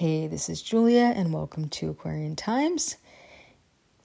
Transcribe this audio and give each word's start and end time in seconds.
Hey, 0.00 0.28
this 0.28 0.48
is 0.48 0.62
Julia, 0.62 1.12
and 1.14 1.30
welcome 1.30 1.68
to 1.68 1.90
Aquarian 1.90 2.34
Times. 2.34 2.96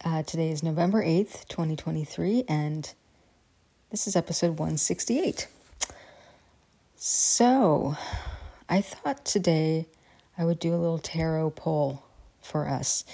Uh, 0.04 0.24
today 0.24 0.50
is 0.50 0.62
November 0.62 1.02
8th, 1.02 1.48
2023, 1.48 2.44
and 2.50 2.94
this 3.92 4.06
is 4.06 4.18
episode 4.18 4.60
168. 4.60 5.48
So, 6.98 7.96
I 8.68 8.82
thought 8.82 9.24
today 9.24 9.86
I 10.38 10.44
would 10.44 10.60
do 10.60 10.74
a 10.74 10.76
little 10.76 11.00
tarot 11.00 11.52
poll 11.52 12.04
for 12.42 12.68
us. 12.68 13.06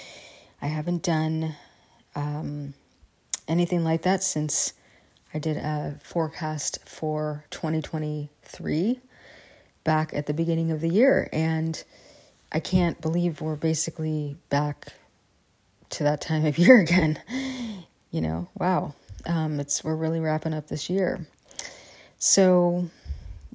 I 0.59 0.66
haven't 0.66 1.04
done 1.04 1.55
um, 2.16 2.73
anything 3.48 3.84
like 3.84 4.02
that 4.02 4.23
since 4.23 4.73
I 5.36 5.38
did 5.38 5.57
a 5.57 6.00
forecast 6.02 6.79
for 6.89 7.45
2023 7.52 9.00
back 9.84 10.16
at 10.16 10.25
the 10.25 10.34
beginning 10.34 10.71
of 10.71 10.82
the 10.82 10.89
year, 10.89 11.29
and 11.32 11.84
I 12.52 12.59
can't 12.59 12.99
believe 12.99 13.41
we're 13.41 13.55
basically 13.55 14.38
back 14.49 14.94
to 15.91 16.03
that 16.03 16.21
time 16.21 16.45
of 16.45 16.58
year 16.58 16.80
again. 16.80 17.21
You 18.12 18.21
know, 18.21 18.49
wow. 18.58 18.94
Um, 19.25 19.59
it's 19.59 19.84
we're 19.84 19.95
really 19.95 20.20
wrapping 20.20 20.53
up 20.53 20.67
this 20.67 20.89
year. 20.89 21.27
So, 22.17 22.89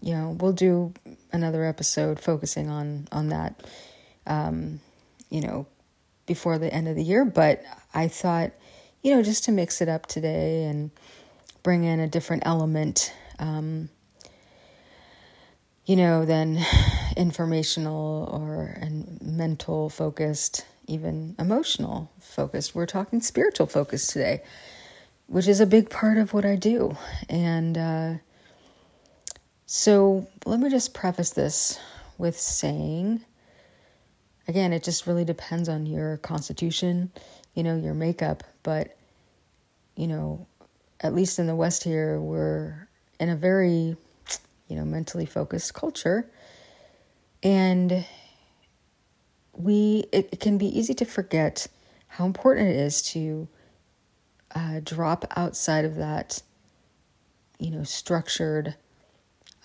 you 0.00 0.14
know, 0.14 0.36
we'll 0.38 0.52
do 0.52 0.94
another 1.32 1.64
episode 1.64 2.20
focusing 2.20 2.68
on 2.68 3.08
on 3.12 3.28
that. 3.28 3.64
Um, 4.26 4.80
you 5.30 5.40
know, 5.40 5.66
before 6.26 6.58
the 6.58 6.72
end 6.72 6.88
of 6.88 6.96
the 6.96 7.02
year, 7.02 7.24
but 7.24 7.62
I 7.94 8.08
thought, 8.08 8.52
you 9.02 9.14
know, 9.14 9.22
just 9.22 9.44
to 9.44 9.52
mix 9.52 9.80
it 9.80 9.88
up 9.88 10.06
today 10.06 10.64
and 10.64 10.90
bring 11.62 11.84
in 11.84 12.00
a 12.00 12.08
different 12.08 12.44
element 12.46 13.12
um, 13.38 13.88
you 15.84 15.96
know, 15.96 16.24
than 16.24 16.58
informational 17.16 18.28
or 18.32 18.76
and 18.80 19.18
mental 19.22 19.88
focused, 19.88 20.64
even 20.86 21.34
emotional 21.38 22.10
focused. 22.20 22.74
We're 22.74 22.86
talking 22.86 23.20
spiritual 23.20 23.66
focused 23.66 24.10
today, 24.10 24.42
which 25.26 25.48
is 25.48 25.60
a 25.60 25.66
big 25.66 25.90
part 25.90 26.18
of 26.18 26.32
what 26.32 26.44
I 26.44 26.56
do. 26.56 26.96
And 27.28 27.78
uh, 27.78 28.14
so 29.66 30.28
let 30.44 30.60
me 30.60 30.70
just 30.70 30.94
preface 30.94 31.30
this 31.30 31.78
with 32.18 32.38
saying 32.38 33.24
again, 34.48 34.72
it 34.72 34.84
just 34.84 35.06
really 35.06 35.24
depends 35.24 35.68
on 35.68 35.86
your 35.86 36.18
constitution, 36.18 37.10
you 37.54 37.64
know, 37.64 37.76
your 37.76 37.94
makeup, 37.94 38.44
but 38.62 38.96
you 39.96 40.06
know, 40.06 40.46
at 41.00 41.14
least 41.14 41.38
in 41.38 41.46
the 41.46 41.54
West 41.54 41.82
here, 41.82 42.20
we're 42.20 42.88
in 43.18 43.28
a 43.28 43.36
very 43.36 43.96
you 44.68 44.76
know, 44.76 44.84
mentally 44.84 45.26
focused 45.26 45.74
culture. 45.74 46.28
And 47.42 48.04
we 49.52 50.04
it, 50.12 50.40
can 50.40 50.58
be 50.58 50.66
easy 50.66 50.94
to 50.94 51.04
forget 51.04 51.66
how 52.08 52.26
important 52.26 52.68
it 52.68 52.76
is 52.76 53.02
to 53.02 53.48
uh, 54.54 54.80
drop 54.82 55.24
outside 55.36 55.84
of 55.84 55.96
that, 55.96 56.42
you 57.58 57.70
know, 57.70 57.84
structured 57.84 58.74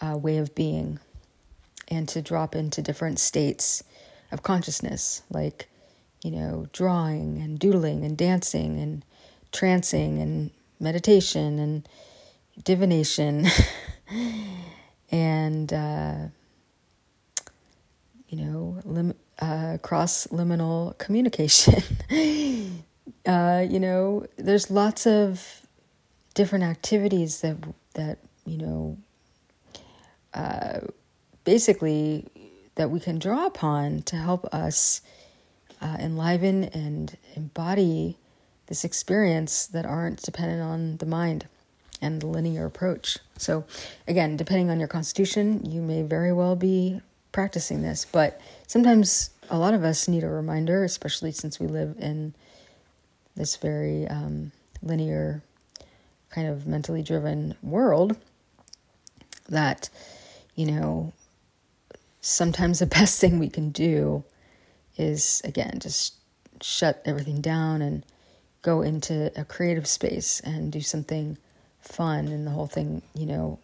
uh, 0.02 0.17
way 0.17 0.38
of 0.38 0.55
being 0.55 1.00
and 1.88 2.08
to 2.09 2.22
drop 2.22 2.55
into 2.55 2.81
different 2.81 3.19
states 3.19 3.83
of 4.31 4.44
consciousness, 4.44 5.23
like, 5.30 5.67
you 6.23 6.31
know, 6.31 6.67
drawing 6.72 7.38
and 7.41 7.59
doodling 7.59 8.06
and 8.06 8.17
dancing 8.17 8.80
and 8.80 9.03
trancing 9.52 10.22
and 10.22 10.52
meditation 10.80 11.59
and 11.59 11.88
divination. 12.63 13.47
And 15.11 15.72
uh, 15.73 16.16
you 18.31 18.43
know 18.43 18.79
lim- 18.85 19.13
uh, 19.39 19.77
cross 19.81 20.27
liminal 20.27 20.97
communication. 20.97 21.83
uh, 23.27 23.65
you 23.69 23.79
know, 23.79 24.25
there's 24.38 24.71
lots 24.71 25.05
of 25.05 25.61
different 26.33 26.63
activities 26.63 27.41
that 27.41 27.57
that 27.94 28.17
you 28.45 28.57
know 28.57 28.97
uh, 30.33 30.79
basically 31.44 32.25
that 32.75 32.89
we 32.89 33.00
can 33.00 33.19
draw 33.19 33.45
upon 33.45 34.01
to 34.03 34.16
help 34.16 34.45
us 34.53 35.01
uh, 35.81 35.97
enliven 36.00 36.63
and 36.66 37.17
embody 37.35 38.17
this 38.67 38.85
experience 38.85 39.67
that 39.67 39.85
aren't 39.85 40.22
dependent 40.22 40.61
on 40.61 40.95
the 40.97 41.06
mind 41.06 41.47
and 42.01 42.22
the 42.22 42.27
linear 42.27 42.66
approach. 42.66 43.17
So, 43.38 43.66
again, 44.07 44.38
depending 44.38 44.69
on 44.69 44.79
your 44.79 44.88
constitution, 44.88 45.69
you 45.69 45.81
may 45.81 46.01
very 46.01 46.31
well 46.31 46.56
be 46.56 47.01
practicing 47.31 47.81
this, 47.81 48.06
but 48.12 48.40
sometimes 48.68 49.30
a 49.50 49.58
lot 49.58 49.74
of 49.74 49.84
us 49.84 50.08
need 50.08 50.24
a 50.24 50.30
reminder, 50.30 50.84
especially 50.84 51.31
since 51.31 51.59
we 51.59 51.68
live 51.68 51.96
in 52.00 52.34
this 53.36 53.56
very 53.56 54.08
um, 54.08 54.52
linear, 54.81 55.42
kind 56.30 56.47
of 56.47 56.68
mentally 56.68 57.02
driven 57.02 57.56
world, 57.62 58.18
that, 59.50 59.90
you 60.56 60.66
know, 60.66 61.14
sometimes 62.22 62.80
the 62.80 62.86
best 63.00 63.19
thing 63.19 63.40
we 63.40 63.50
can 63.50 63.69
do 63.72 64.24
is, 64.98 65.42
again, 65.44 65.80
just 65.80 66.16
shut 66.62 67.02
everything 67.06 67.42
down 67.42 67.81
and 67.81 68.06
go 68.62 68.81
into 68.81 69.31
a 69.40 69.44
creative 69.44 69.88
space 69.88 70.40
and 70.42 70.72
do 70.72 70.81
something 70.81 71.38
fun 71.81 72.28
and 72.28 72.46
the 72.46 72.52
whole 72.52 72.68
thing, 72.68 73.02
you 73.16 73.25
know, 73.25 73.58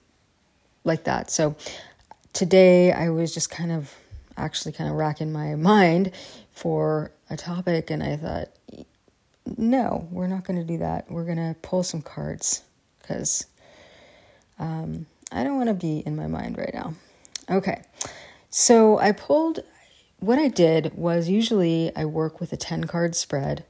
like 0.84 1.04
that. 1.04 1.30
So 1.30 1.56
today 2.34 2.92
I 2.92 3.10
was 3.10 3.34
just 3.34 3.50
kind 3.50 3.72
of 3.72 3.94
actually 4.36 4.72
kind 4.72 4.90
of 4.90 4.96
racking 4.96 5.32
my 5.32 5.56
mind 5.56 6.12
for 6.52 7.12
a 7.30 7.38
topic 7.38 7.90
and 7.90 8.04
I 8.04 8.18
thought 8.18 8.50
no, 9.58 10.08
we're 10.12 10.28
not 10.28 10.44
going 10.44 10.60
to 10.60 10.66
do 10.66 10.80
that. 10.80 11.10
We're 11.10 11.24
going 11.24 11.38
to 11.38 11.56
pull 11.62 11.82
some 11.82 12.02
cards 12.02 12.64
cuz 13.04 13.46
um, 14.60 15.06
I 15.32 15.44
don't 15.44 15.58
want 15.58 15.70
to 15.70 15.74
be 15.74 16.00
in 16.00 16.16
my 16.16 16.28
mind 16.28 16.58
right 16.58 16.74
now. 16.74 16.94
Okay. 17.50 17.82
So 18.50 18.98
I 18.98 19.12
pulled 19.12 19.60
what 20.20 20.40
I 20.40 20.48
did 20.48 20.94
was 20.96 21.30
usually 21.30 21.96
I 21.96 22.06
work 22.06 22.40
with 22.40 22.52
a 22.52 22.58
10 22.58 22.86
card 22.86 23.16
spread 23.16 23.66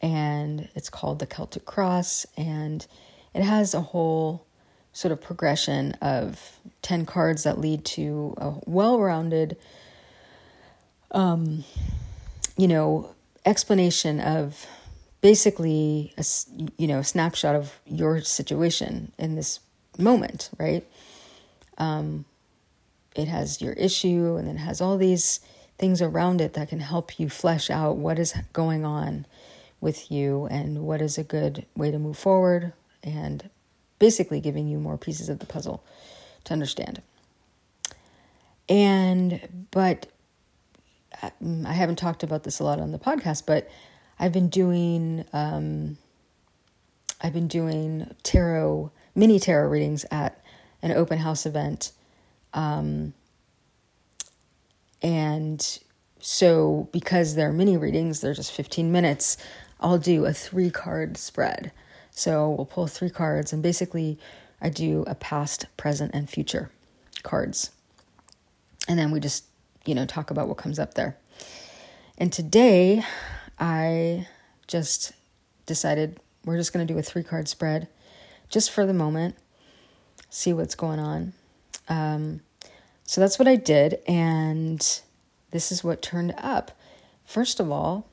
and 0.00 0.68
it's 0.74 0.88
called 0.88 1.18
the 1.18 1.26
Celtic 1.26 1.64
Cross 1.64 2.26
and 2.36 2.86
it 3.34 3.42
has 3.42 3.74
a 3.74 3.80
whole 3.80 4.46
sort 4.92 5.12
of 5.12 5.20
progression 5.20 5.92
of 6.00 6.58
10 6.82 7.06
cards 7.06 7.44
that 7.44 7.58
lead 7.58 7.84
to 7.84 8.34
a 8.38 8.52
well-rounded 8.66 9.56
um, 11.12 11.64
you 12.56 12.68
know 12.68 13.14
explanation 13.44 14.20
of 14.20 14.66
basically 15.20 16.12
a 16.18 16.24
you 16.76 16.86
know 16.86 17.02
snapshot 17.02 17.54
of 17.54 17.80
your 17.86 18.20
situation 18.20 19.12
in 19.18 19.34
this 19.34 19.60
moment 19.98 20.50
right? 20.58 20.86
Um, 21.78 22.24
it 23.16 23.28
has 23.28 23.60
your 23.60 23.72
issue 23.74 24.36
and 24.36 24.46
then 24.46 24.56
it 24.56 24.60
has 24.60 24.80
all 24.80 24.96
these 24.96 25.40
things 25.78 26.02
around 26.02 26.40
it 26.40 26.52
that 26.54 26.68
can 26.68 26.80
help 26.80 27.18
you 27.18 27.28
flesh 27.28 27.70
out 27.70 27.96
what 27.96 28.18
is 28.18 28.34
going 28.52 28.84
on 28.84 29.26
with 29.80 30.10
you 30.12 30.46
and 30.46 30.82
what 30.82 31.00
is 31.00 31.16
a 31.16 31.24
good 31.24 31.64
way 31.74 31.90
to 31.90 31.98
move 31.98 32.18
forward 32.18 32.72
and 33.02 33.48
basically 34.00 34.40
giving 34.40 34.66
you 34.66 34.80
more 34.80 34.98
pieces 34.98 35.28
of 35.28 35.38
the 35.38 35.46
puzzle 35.46 35.84
to 36.42 36.52
understand. 36.52 37.00
And, 38.68 39.66
but 39.70 40.06
uh, 41.22 41.30
I 41.66 41.72
haven't 41.72 41.96
talked 41.96 42.24
about 42.24 42.42
this 42.42 42.58
a 42.58 42.64
lot 42.64 42.80
on 42.80 42.90
the 42.90 42.98
podcast, 42.98 43.44
but 43.46 43.70
I've 44.18 44.32
been 44.32 44.48
doing, 44.48 45.24
um, 45.32 45.98
I've 47.20 47.32
been 47.32 47.48
doing 47.48 48.12
tarot, 48.24 48.90
mini 49.14 49.38
tarot 49.38 49.68
readings 49.68 50.04
at 50.10 50.42
an 50.82 50.92
open 50.92 51.18
house 51.18 51.46
event. 51.46 51.92
Um, 52.54 53.12
and 55.02 55.78
so 56.20 56.88
because 56.92 57.34
they're 57.34 57.52
mini 57.52 57.76
readings, 57.76 58.20
they're 58.20 58.34
just 58.34 58.52
15 58.52 58.90
minutes, 58.90 59.36
I'll 59.80 59.98
do 59.98 60.26
a 60.26 60.32
three 60.32 60.70
card 60.70 61.16
spread. 61.16 61.72
So 62.20 62.50
we'll 62.50 62.66
pull 62.66 62.86
three 62.86 63.08
cards, 63.08 63.50
and 63.50 63.62
basically, 63.62 64.18
I 64.60 64.68
do 64.68 65.04
a 65.06 65.14
past, 65.14 65.64
present, 65.78 66.10
and 66.12 66.28
future 66.28 66.70
cards. 67.22 67.70
And 68.86 68.98
then 68.98 69.10
we 69.10 69.20
just, 69.20 69.46
you 69.86 69.94
know, 69.94 70.04
talk 70.04 70.30
about 70.30 70.46
what 70.46 70.58
comes 70.58 70.78
up 70.78 70.92
there. 70.92 71.16
And 72.18 72.30
today, 72.30 73.02
I 73.58 74.28
just 74.66 75.12
decided 75.64 76.20
we're 76.44 76.58
just 76.58 76.74
going 76.74 76.86
to 76.86 76.92
do 76.92 76.98
a 76.98 77.02
three 77.02 77.22
card 77.22 77.48
spread 77.48 77.88
just 78.50 78.70
for 78.70 78.84
the 78.84 78.92
moment, 78.92 79.36
see 80.28 80.52
what's 80.52 80.74
going 80.74 80.98
on. 80.98 81.32
Um, 81.88 82.42
so 83.04 83.22
that's 83.22 83.38
what 83.38 83.48
I 83.48 83.56
did, 83.56 83.98
and 84.06 85.00
this 85.52 85.72
is 85.72 85.82
what 85.82 86.02
turned 86.02 86.34
up. 86.36 86.72
First 87.24 87.60
of 87.60 87.70
all, 87.70 88.06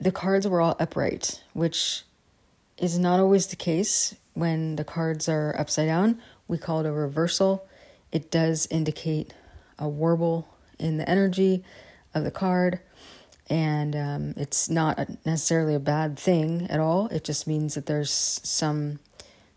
the 0.00 0.10
cards 0.10 0.48
were 0.48 0.62
all 0.62 0.76
upright, 0.80 1.42
which 1.52 2.04
is 2.80 2.98
not 2.98 3.20
always 3.20 3.46
the 3.46 3.56
case 3.56 4.16
when 4.34 4.76
the 4.76 4.84
cards 4.84 5.28
are 5.28 5.54
upside 5.58 5.86
down. 5.86 6.20
We 6.48 6.58
call 6.58 6.80
it 6.80 6.86
a 6.86 6.92
reversal. 6.92 7.66
It 8.10 8.30
does 8.30 8.66
indicate 8.70 9.32
a 9.78 9.88
warble 9.88 10.48
in 10.78 10.96
the 10.96 11.08
energy 11.08 11.62
of 12.14 12.24
the 12.24 12.30
card. 12.30 12.80
And 13.48 13.94
um, 13.94 14.34
it's 14.36 14.70
not 14.70 14.98
necessarily 15.26 15.74
a 15.74 15.80
bad 15.80 16.18
thing 16.18 16.66
at 16.70 16.80
all. 16.80 17.06
It 17.08 17.24
just 17.24 17.46
means 17.46 17.74
that 17.74 17.86
there's 17.86 18.10
some 18.10 19.00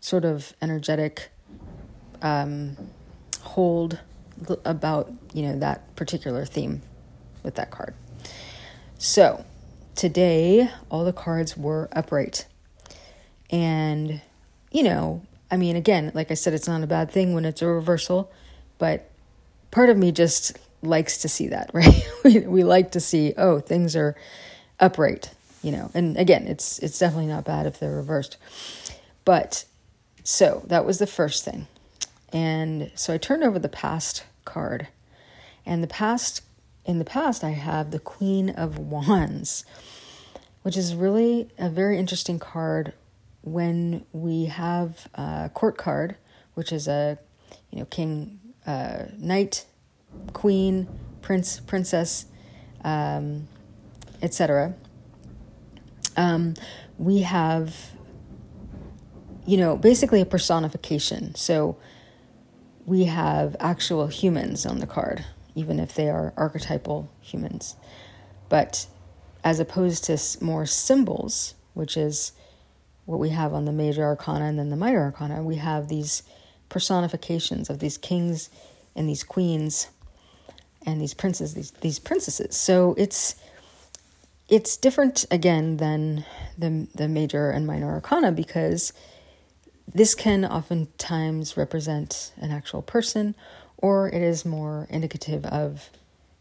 sort 0.00 0.24
of 0.24 0.52
energetic 0.60 1.30
um, 2.20 2.76
hold 3.40 4.00
about 4.64 5.12
you 5.32 5.42
know 5.42 5.58
that 5.58 5.94
particular 5.94 6.44
theme 6.44 6.82
with 7.42 7.54
that 7.54 7.70
card. 7.70 7.94
So 8.98 9.44
today, 9.94 10.70
all 10.90 11.04
the 11.04 11.12
cards 11.12 11.56
were 11.56 11.88
upright, 11.92 12.46
and 13.50 14.20
you 14.70 14.82
know, 14.82 15.22
I 15.50 15.56
mean, 15.56 15.76
again, 15.76 16.10
like 16.14 16.30
I 16.30 16.34
said, 16.34 16.52
it's 16.52 16.66
not 16.66 16.82
a 16.82 16.86
bad 16.86 17.10
thing 17.10 17.32
when 17.32 17.44
it's 17.44 17.62
a 17.62 17.66
reversal, 17.66 18.32
but 18.78 19.08
part 19.70 19.88
of 19.88 19.96
me 19.96 20.10
just 20.10 20.58
likes 20.82 21.18
to 21.18 21.28
see 21.28 21.48
that, 21.48 21.70
right? 21.74 22.06
we, 22.24 22.40
we 22.40 22.64
like 22.64 22.90
to 22.92 23.00
see, 23.00 23.34
oh, 23.36 23.60
things 23.60 23.94
are 23.94 24.16
upright, 24.80 25.30
you 25.62 25.70
know. 25.70 25.90
And 25.94 26.16
again, 26.16 26.46
it's 26.46 26.78
it's 26.80 26.98
definitely 26.98 27.26
not 27.26 27.44
bad 27.44 27.66
if 27.66 27.78
they're 27.78 27.94
reversed. 27.94 28.36
But 29.24 29.64
so 30.24 30.62
that 30.66 30.84
was 30.84 30.98
the 30.98 31.06
first 31.06 31.44
thing. 31.44 31.66
And 32.32 32.90
so 32.94 33.14
I 33.14 33.18
turned 33.18 33.44
over 33.44 33.58
the 33.58 33.68
past 33.68 34.24
card. 34.44 34.88
And 35.64 35.82
the 35.82 35.88
past 35.88 36.42
in 36.84 36.98
the 36.98 37.04
past 37.04 37.44
I 37.44 37.50
have 37.50 37.90
the 37.90 37.98
Queen 37.98 38.50
of 38.50 38.78
Wands, 38.78 39.64
which 40.62 40.76
is 40.76 40.94
really 40.94 41.48
a 41.58 41.70
very 41.70 41.98
interesting 41.98 42.38
card 42.38 42.92
when 43.44 44.06
we 44.12 44.46
have 44.46 45.06
a 45.14 45.50
court 45.52 45.76
card, 45.76 46.16
which 46.54 46.72
is 46.72 46.88
a 46.88 47.18
you 47.70 47.78
know 47.78 47.84
king, 47.84 48.40
uh, 48.66 49.04
knight, 49.18 49.66
queen, 50.32 50.88
prince, 51.20 51.60
princess, 51.60 52.26
um, 52.84 53.46
etc. 54.22 54.74
Um, 56.16 56.54
we 56.98 57.20
have 57.20 57.92
you 59.46 59.58
know 59.58 59.76
basically 59.76 60.22
a 60.22 60.26
personification. 60.26 61.34
So 61.34 61.76
we 62.86 63.04
have 63.04 63.56
actual 63.60 64.06
humans 64.06 64.64
on 64.64 64.78
the 64.78 64.86
card, 64.86 65.24
even 65.54 65.78
if 65.78 65.94
they 65.94 66.08
are 66.08 66.32
archetypal 66.36 67.10
humans. 67.20 67.76
But 68.48 68.86
as 69.42 69.60
opposed 69.60 70.04
to 70.04 70.18
more 70.42 70.64
symbols, 70.64 71.54
which 71.74 71.96
is 71.98 72.32
what 73.06 73.20
we 73.20 73.30
have 73.30 73.52
on 73.52 73.64
the 73.64 73.72
major 73.72 74.04
arcana 74.04 74.46
and 74.46 74.58
then 74.58 74.70
the 74.70 74.76
minor 74.76 75.02
arcana, 75.02 75.42
we 75.42 75.56
have 75.56 75.88
these 75.88 76.22
personifications 76.68 77.68
of 77.68 77.78
these 77.78 77.98
kings 77.98 78.50
and 78.96 79.08
these 79.08 79.22
queens 79.22 79.88
and 80.86 81.00
these 81.00 81.14
princes, 81.14 81.54
these 81.54 81.70
these 81.72 81.98
princesses. 81.98 82.56
So 82.56 82.94
it's 82.96 83.36
it's 84.48 84.76
different 84.76 85.24
again 85.30 85.78
than 85.78 86.24
the 86.58 86.86
the 86.94 87.08
major 87.08 87.50
and 87.50 87.66
minor 87.66 87.90
arcana 87.90 88.32
because 88.32 88.92
this 89.92 90.14
can 90.14 90.44
oftentimes 90.44 91.56
represent 91.56 92.32
an 92.38 92.50
actual 92.50 92.82
person 92.82 93.34
or 93.76 94.08
it 94.08 94.22
is 94.22 94.44
more 94.44 94.86
indicative 94.88 95.44
of 95.46 95.90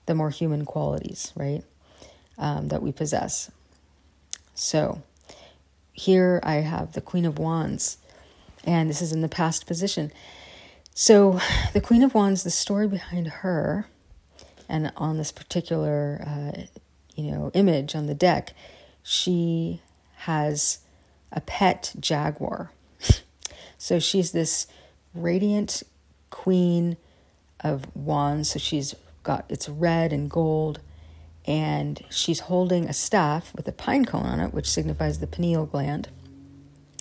the 0.05 0.15
more 0.15 0.29
human 0.29 0.65
qualities, 0.65 1.33
right, 1.35 1.63
um, 2.37 2.69
that 2.69 2.81
we 2.81 2.91
possess. 2.91 3.51
So 4.55 5.01
here 5.93 6.41
I 6.43 6.55
have 6.55 6.91
the 6.91 7.01
Queen 7.01 7.25
of 7.25 7.39
Wands, 7.39 7.97
and 8.65 8.89
this 8.89 9.01
is 9.01 9.13
in 9.13 9.21
the 9.21 9.29
past 9.29 9.65
position. 9.65 10.11
So, 10.93 11.39
the 11.73 11.81
Queen 11.81 12.03
of 12.03 12.13
Wands, 12.13 12.43
the 12.43 12.51
story 12.51 12.87
behind 12.87 13.27
her, 13.27 13.87
and 14.67 14.91
on 14.97 15.17
this 15.17 15.31
particular, 15.31 16.23
uh, 16.25 16.61
you 17.15 17.31
know, 17.31 17.51
image 17.53 17.95
on 17.95 18.07
the 18.07 18.15
deck, 18.15 18.53
she 19.03 19.81
has 20.17 20.79
a 21.31 21.41
pet 21.41 21.93
jaguar. 21.99 22.71
so 23.77 23.99
she's 23.99 24.31
this 24.31 24.67
radiant 25.13 25.83
queen 26.29 26.97
of 27.59 27.95
wands. 27.95 28.51
So 28.51 28.59
she's 28.59 28.95
got 29.23 29.45
it's 29.49 29.69
red 29.69 30.11
and 30.11 30.29
gold, 30.29 30.79
and 31.45 32.01
she's 32.09 32.41
holding 32.41 32.87
a 32.87 32.93
staff 32.93 33.53
with 33.55 33.67
a 33.67 33.71
pine 33.71 34.05
cone 34.05 34.25
on 34.25 34.39
it, 34.39 34.53
which 34.53 34.69
signifies 34.69 35.19
the 35.19 35.27
pineal 35.27 35.65
gland, 35.65 36.09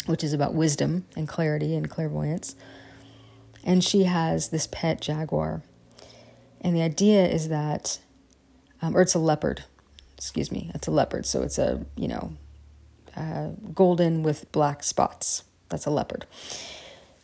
which 0.07 0.25
is 0.25 0.33
about 0.33 0.55
wisdom 0.55 1.07
and 1.17 1.29
clarity 1.29 1.77
and 1.77 1.89
clairvoyance. 1.89 2.57
And 3.65 3.85
she 3.85 4.05
has 4.05 4.49
this 4.49 4.67
pet 4.67 5.01
jaguar. 5.01 5.63
And 6.61 6.75
the 6.77 6.83
idea 6.83 7.27
is 7.27 7.49
that, 7.49 8.01
um, 8.81 8.97
or 8.97 9.01
it's 9.01 9.15
a 9.15 9.21
leopard, 9.21 9.65
excuse 10.17 10.51
me, 10.51 10.71
it's 10.75 10.89
a 10.89 10.91
leopard. 10.93 11.27
So 11.27 11.43
it's 11.43 11.59
a, 11.59 11.85
you 11.97 12.09
know, 12.09 12.33
uh, 13.17 13.49
golden 13.73 14.23
with 14.23 14.51
black 14.51 14.83
spots. 14.83 15.45
That's 15.69 15.87
a 15.87 15.91
leopard. 15.91 16.27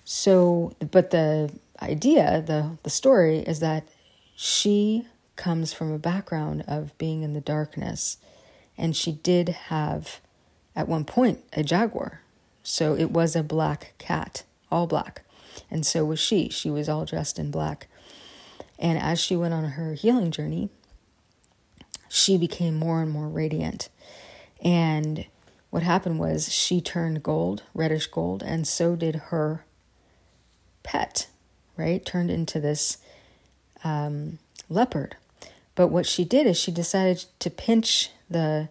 So, 0.04 0.72
but 0.90 1.10
the 1.10 1.50
idea, 1.82 2.42
the, 2.46 2.78
the 2.82 2.90
story 2.90 3.38
is 3.40 3.60
that 3.60 3.88
she 4.36 5.04
comes 5.38 5.72
from 5.72 5.90
a 5.90 5.98
background 5.98 6.62
of 6.68 6.96
being 6.98 7.22
in 7.22 7.32
the 7.32 7.40
darkness. 7.40 8.18
And 8.76 8.94
she 8.94 9.12
did 9.12 9.48
have, 9.48 10.20
at 10.76 10.88
one 10.88 11.04
point, 11.04 11.42
a 11.54 11.62
jaguar. 11.62 12.20
So 12.62 12.94
it 12.94 13.10
was 13.10 13.34
a 13.34 13.42
black 13.42 13.94
cat, 13.96 14.42
all 14.70 14.86
black. 14.86 15.22
And 15.70 15.86
so 15.86 16.04
was 16.04 16.20
she. 16.20 16.50
She 16.50 16.68
was 16.68 16.88
all 16.88 17.06
dressed 17.06 17.38
in 17.38 17.50
black. 17.50 17.88
And 18.78 18.98
as 18.98 19.18
she 19.18 19.34
went 19.34 19.54
on 19.54 19.64
her 19.64 19.94
healing 19.94 20.30
journey, 20.30 20.68
she 22.08 22.36
became 22.36 22.74
more 22.74 23.00
and 23.00 23.10
more 23.10 23.28
radiant. 23.28 23.88
And 24.62 25.26
what 25.70 25.82
happened 25.82 26.18
was 26.18 26.52
she 26.52 26.80
turned 26.80 27.22
gold, 27.22 27.62
reddish 27.74 28.06
gold, 28.06 28.42
and 28.42 28.66
so 28.66 28.96
did 28.96 29.16
her 29.16 29.64
pet, 30.82 31.28
right? 31.76 32.04
Turned 32.04 32.30
into 32.30 32.60
this 32.60 32.98
um, 33.84 34.38
leopard. 34.68 35.16
But 35.78 35.92
what 35.92 36.06
she 36.06 36.24
did 36.24 36.48
is 36.48 36.58
she 36.58 36.72
decided 36.72 37.24
to 37.38 37.50
pinch 37.50 38.10
the 38.28 38.68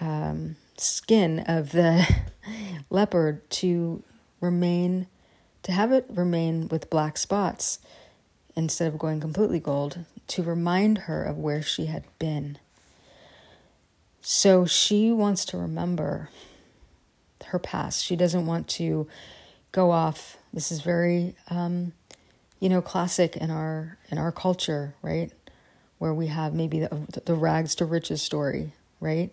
um, 0.00 0.54
skin 0.76 1.40
of 1.40 1.72
the 1.72 2.06
leopard 2.88 3.50
to 3.50 4.04
remain, 4.40 5.08
to 5.64 5.72
have 5.72 5.90
it 5.90 6.06
remain 6.08 6.68
with 6.68 6.88
black 6.88 7.18
spots 7.18 7.80
instead 8.54 8.86
of 8.86 8.96
going 8.96 9.18
completely 9.18 9.58
gold, 9.58 10.04
to 10.28 10.44
remind 10.44 10.98
her 10.98 11.24
of 11.24 11.36
where 11.36 11.62
she 11.62 11.86
had 11.86 12.04
been. 12.20 12.58
So 14.20 14.66
she 14.66 15.10
wants 15.10 15.44
to 15.46 15.58
remember 15.58 16.30
her 17.46 17.58
past. 17.58 18.04
She 18.04 18.14
doesn't 18.14 18.46
want 18.46 18.68
to 18.68 19.08
go 19.72 19.90
off. 19.90 20.36
This 20.52 20.70
is 20.70 20.80
very, 20.80 21.34
um, 21.50 21.92
you 22.60 22.68
know, 22.68 22.82
classic 22.82 23.36
in 23.36 23.50
our 23.50 23.98
in 24.10 24.18
our 24.18 24.30
culture, 24.30 24.94
right? 25.02 25.32
Where 25.98 26.14
we 26.14 26.28
have 26.28 26.54
maybe 26.54 26.80
the, 26.80 27.22
the 27.24 27.34
rags 27.34 27.74
to 27.76 27.84
riches 27.84 28.22
story, 28.22 28.72
right? 29.00 29.30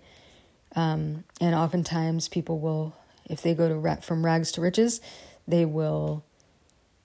Um, 0.76 1.24
and 1.40 1.56
oftentimes 1.56 2.28
people 2.28 2.60
will, 2.60 2.96
if 3.30 3.42
they 3.42 3.54
go 3.54 3.70
to 3.70 3.76
ra- 3.76 3.96
from 3.98 4.26
rags 4.26 4.52
to 4.54 4.62
riches, 4.62 5.00
they 5.48 5.64
will, 5.64 6.24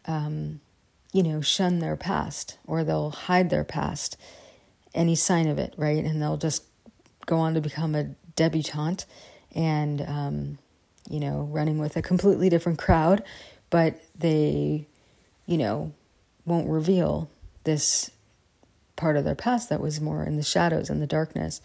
um, 0.06 0.60
you 1.12 1.22
know, 1.22 1.40
shun 1.40 1.78
their 1.78 1.96
past 1.96 2.58
or 2.66 2.84
they'll 2.84 3.10
hide 3.10 3.50
their 3.50 3.64
past, 3.64 4.16
any 4.94 5.14
sign 5.14 5.46
of 5.46 5.58
it, 5.58 5.74
right? 5.76 6.04
And 6.04 6.20
they'll 6.20 6.36
just 6.36 6.64
go 7.26 7.36
on 7.38 7.54
to 7.54 7.60
become 7.60 7.94
a 7.94 8.04
debutante 8.34 9.06
and, 9.54 10.00
um, 10.02 10.58
you 11.08 11.20
know, 11.20 11.48
running 11.50 11.78
with 11.78 11.96
a 11.96 12.02
completely 12.02 12.48
different 12.48 12.78
crowd, 12.78 13.22
but 13.68 14.00
they, 14.16 14.86
you 15.46 15.58
know, 15.58 15.92
won't 16.44 16.68
reveal 16.68 17.30
this 17.64 18.10
part 19.00 19.16
of 19.16 19.24
their 19.24 19.34
past 19.34 19.70
that 19.70 19.80
was 19.80 20.00
more 20.00 20.22
in 20.22 20.36
the 20.36 20.42
shadows 20.42 20.90
and 20.90 21.00
the 21.00 21.06
darkness. 21.06 21.62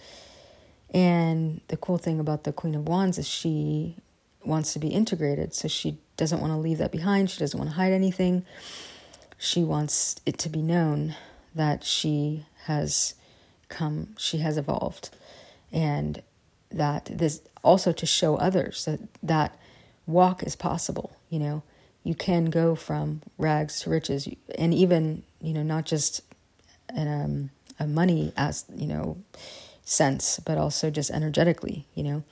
And 0.92 1.60
the 1.68 1.75
cool 1.75 1.98
thing 1.98 2.20
about 2.20 2.46
the 2.46 2.54
Queen 2.54 2.74
of 2.75 2.88
Wands 2.88 3.18
is 3.18 3.27
she 3.27 3.98
wants 4.46 4.72
to 4.74 4.80
be 4.80 4.88
integrated. 4.88 5.54
So 5.54 5.68
she 5.68 5.98
doesn't 6.15 6.39
want 6.39 6.54
to 6.54 6.58
leave 6.58 6.77
that 6.77 6.94
behind. 6.94 7.30
She 7.30 7.39
doesn't 7.39 7.60
want 7.60 7.72
to 7.72 7.75
hide 7.75 7.92
anything. 7.92 8.46
She 9.38 9.63
wants 9.63 10.15
it 10.25 10.38
to 10.39 10.50
be 10.50 10.62
known 10.62 11.15
that 11.54 11.84
she 11.84 12.46
has 12.63 13.15
come, 13.68 14.15
she 14.18 14.38
has 14.38 14.58
evolved. 14.58 15.10
And 15.74 16.24
that 16.72 17.10
this 17.12 17.42
also 17.63 17.92
to 17.92 18.06
show 18.06 18.38
others 18.38 18.86
that 18.86 19.00
that 19.22 19.60
walk 20.08 20.42
is 20.42 20.56
possible, 20.56 21.18
you 21.30 21.39
know. 21.39 21.63
You 22.04 22.15
can 22.15 22.46
go 22.46 22.75
from 22.75 23.24
rags 23.38 23.82
to 23.82 23.89
riches 23.89 24.30
and 24.58 24.74
even, 24.74 25.24
you 25.42 25.54
know, 25.54 25.63
not 25.63 25.86
just 25.86 26.22
in 26.96 27.08
um, 27.08 27.50
a 27.80 27.88
money 27.88 28.34
as 28.38 28.66
you 28.75 28.88
know 28.88 29.18
sense, 29.84 30.40
but 30.44 30.58
also 30.58 30.90
just 30.90 31.12
energetically. 31.12 31.86
You 31.94 32.04
know, 32.04 32.24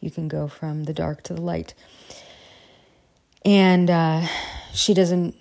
you 0.00 0.10
can 0.10 0.28
go 0.28 0.48
from 0.48 0.84
the 0.84 0.94
dark 0.94 1.22
to 1.24 1.34
the 1.34 1.40
light. 1.40 1.74
And 3.44 3.90
uh, 3.90 4.26
she 4.72 4.94
doesn't 4.94 5.36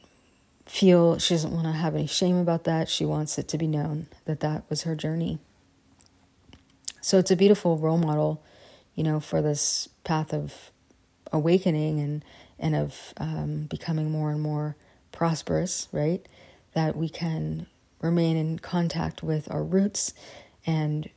feel 0.66 1.18
she 1.20 1.34
doesn't 1.34 1.52
want 1.52 1.66
to 1.66 1.74
have 1.74 1.96
any 1.96 2.08
shame 2.08 2.38
about 2.38 2.64
that. 2.64 2.90
She 2.90 3.06
wants 3.06 3.38
it 3.38 3.48
to 3.50 3.58
be 3.58 3.68
known 3.68 4.08
that 4.26 4.40
that 4.40 4.64
was 4.70 4.84
her 4.84 4.96
journey. 4.96 5.40
So 7.02 7.18
it's 7.18 7.32
a 7.32 7.36
beautiful 7.36 7.78
role 7.78 7.98
model, 7.98 8.44
you 8.96 9.04
know, 9.04 9.20
for 9.20 9.42
this 9.42 9.90
path 10.04 10.34
of 10.34 10.72
awakening 11.32 12.00
and 12.00 12.26
and 12.60 12.76
of 12.76 13.14
um, 13.18 13.64
becoming 13.64 14.12
more 14.12 14.32
and 14.32 14.42
more 14.42 14.76
prosperous, 15.12 15.88
right? 15.92 16.26
That 16.74 16.96
we 16.96 17.10
can 17.10 17.66
remain 18.02 18.38
in 18.38 18.60
contact 18.60 19.24
with 19.24 19.52
our 19.52 19.64
roots 19.64 20.14
and 20.66 21.10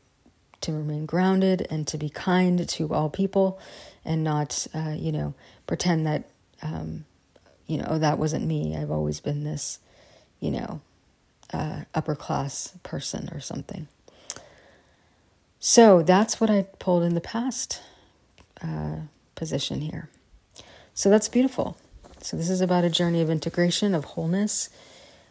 to 0.60 0.72
remain 0.72 1.06
grounded 1.06 1.66
and 1.70 1.86
to 1.88 1.98
be 1.98 2.08
kind 2.08 2.66
to 2.68 2.94
all 2.94 3.10
people 3.10 3.58
and 4.04 4.24
not, 4.24 4.66
uh, 4.74 4.94
you 4.96 5.12
know, 5.12 5.34
pretend 5.66 6.06
that, 6.06 6.24
um, 6.62 7.04
you 7.66 7.78
know, 7.78 7.86
oh, 7.88 7.98
that 7.98 8.18
wasn't 8.18 8.46
me. 8.46 8.76
I've 8.76 8.90
always 8.90 9.20
been 9.20 9.44
this, 9.44 9.78
you 10.40 10.50
know, 10.50 10.80
uh, 11.52 11.80
upper 11.94 12.14
class 12.14 12.72
person 12.82 13.28
or 13.32 13.40
something. 13.40 13.88
So 15.60 16.02
that's 16.02 16.40
what 16.40 16.50
I 16.50 16.66
pulled 16.78 17.02
in 17.04 17.14
the 17.14 17.20
past 17.20 17.80
uh, 18.62 18.96
position 19.34 19.80
here. 19.80 20.08
So 20.94 21.10
that's 21.10 21.28
beautiful. 21.28 21.76
So 22.20 22.36
this 22.36 22.48
is 22.48 22.60
about 22.60 22.84
a 22.84 22.90
journey 22.90 23.20
of 23.20 23.28
integration, 23.28 23.94
of 23.94 24.04
wholeness, 24.04 24.70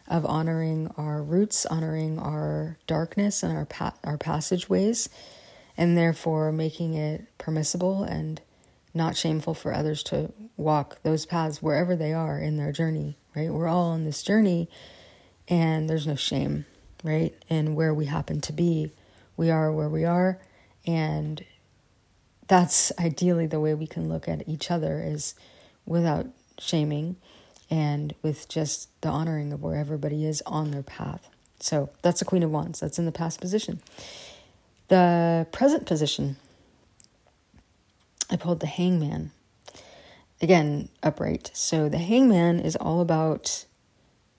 of 0.06 0.26
honoring 0.26 0.90
our 0.96 1.22
roots, 1.22 1.64
honoring 1.66 2.18
our 2.18 2.78
darkness 2.86 3.42
and 3.42 3.56
our 3.56 3.64
pa- 3.64 3.94
our 4.04 4.18
passageways, 4.18 5.08
and 5.76 5.96
therefore 5.96 6.52
making 6.52 6.94
it 6.94 7.26
permissible 7.38 8.04
and 8.04 8.40
not 8.92 9.16
shameful 9.16 9.54
for 9.54 9.74
others 9.74 10.02
to 10.04 10.32
walk 10.56 11.02
those 11.02 11.26
paths 11.26 11.62
wherever 11.62 11.96
they 11.96 12.12
are 12.12 12.38
in 12.38 12.56
their 12.56 12.72
journey. 12.72 13.16
Right? 13.34 13.50
We're 13.50 13.68
all 13.68 13.90
on 13.90 14.04
this 14.04 14.22
journey, 14.22 14.68
and 15.48 15.88
there's 15.88 16.06
no 16.06 16.14
shame, 16.14 16.66
right? 17.02 17.34
And 17.50 17.74
where 17.74 17.92
we 17.92 18.06
happen 18.06 18.40
to 18.42 18.52
be, 18.52 18.92
we 19.36 19.50
are 19.50 19.72
where 19.72 19.88
we 19.88 20.04
are, 20.04 20.38
and 20.86 21.44
that's 22.46 22.92
ideally 22.98 23.46
the 23.46 23.58
way 23.58 23.74
we 23.74 23.86
can 23.86 24.08
look 24.08 24.28
at 24.28 24.46
each 24.46 24.70
other 24.70 25.02
is 25.02 25.34
without 25.86 26.26
shaming 26.58 27.16
and 27.70 28.14
with 28.22 28.48
just 28.48 28.88
the 29.00 29.08
honoring 29.08 29.52
of 29.52 29.62
where 29.62 29.76
everybody 29.76 30.24
is 30.24 30.42
on 30.46 30.70
their 30.70 30.82
path. 30.82 31.28
So 31.60 31.90
that's 32.02 32.18
the 32.18 32.24
Queen 32.24 32.42
of 32.42 32.50
Wands. 32.50 32.80
That's 32.80 32.98
in 32.98 33.06
the 33.06 33.12
past 33.12 33.40
position. 33.40 33.80
The 34.88 35.46
present 35.50 35.86
position, 35.86 36.36
I 38.30 38.36
pulled 38.36 38.60
the 38.60 38.66
Hangman. 38.66 39.30
Again, 40.42 40.90
upright. 41.02 41.50
So 41.54 41.88
the 41.88 41.98
Hangman 41.98 42.60
is 42.60 42.76
all 42.76 43.00
about 43.00 43.64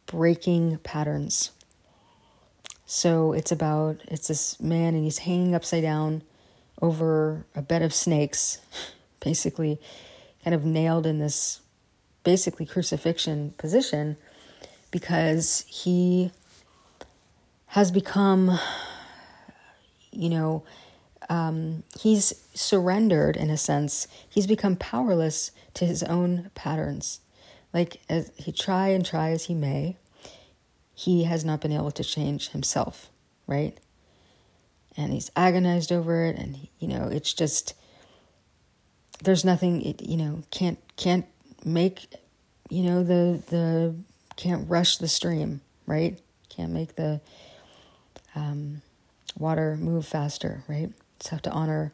breaking 0.06 0.78
patterns. 0.80 1.52
So 2.86 3.34
it's 3.34 3.52
about, 3.52 4.02
it's 4.08 4.28
this 4.28 4.60
man 4.60 4.94
and 4.94 5.04
he's 5.04 5.20
hanging 5.20 5.56
upside 5.56 5.82
down 5.82 6.22
over 6.82 7.46
a 7.56 7.62
bed 7.62 7.82
of 7.82 7.94
snakes, 7.94 8.60
basically 9.20 9.80
kind 10.44 10.54
of 10.54 10.64
nailed 10.64 11.08
in 11.08 11.18
this 11.18 11.62
basically 12.26 12.66
crucifixion 12.66 13.54
position 13.58 14.18
because 14.92 15.64
he 15.70 16.32
has 17.68 17.92
become, 17.92 18.60
you 20.12 20.30
know, 20.30 20.64
um, 21.30 21.84
he's 22.00 22.34
surrendered 22.54 23.38
in 23.38 23.50
a 23.50 23.58
sense. 23.58 24.08
He's 24.28 24.48
become 24.48 24.76
powerless 24.76 25.52
to 25.76 25.86
his 25.86 26.04
own 26.04 26.52
patterns. 26.56 27.22
Like 27.74 28.02
as 28.10 28.32
he 28.36 28.52
try 28.52 28.90
and 28.90 29.06
try 29.06 29.30
as 29.32 29.46
he 29.46 29.54
may, 29.54 29.98
he 30.94 31.24
has 31.24 31.44
not 31.44 31.62
been 31.62 31.74
able 31.74 31.92
to 31.92 32.04
change 32.04 32.50
himself, 32.50 33.10
right? 33.48 33.78
And 34.96 35.12
he's 35.12 35.30
agonized 35.36 35.92
over 35.92 36.24
it, 36.24 36.38
and 36.38 36.70
you 36.80 36.88
know, 36.88 37.10
it's 37.12 37.34
just 37.34 37.74
there's 39.22 39.44
nothing. 39.44 39.82
It, 39.82 40.02
you 40.02 40.16
know, 40.16 40.44
can't 40.52 40.80
can't 40.96 41.26
make 41.66 42.08
you 42.70 42.84
know 42.84 43.04
the 43.04 43.42
the 43.50 43.96
can't 44.36 44.70
rush 44.70 44.98
the 44.98 45.08
stream 45.08 45.62
right? 45.86 46.20
Can't 46.50 46.72
make 46.72 46.96
the 46.96 47.22
um, 48.34 48.82
water 49.38 49.78
move 49.78 50.06
faster 50.06 50.64
right? 50.68 50.92
Just 51.20 51.32
have 51.32 51.42
to 51.44 51.52
honor 51.52 51.94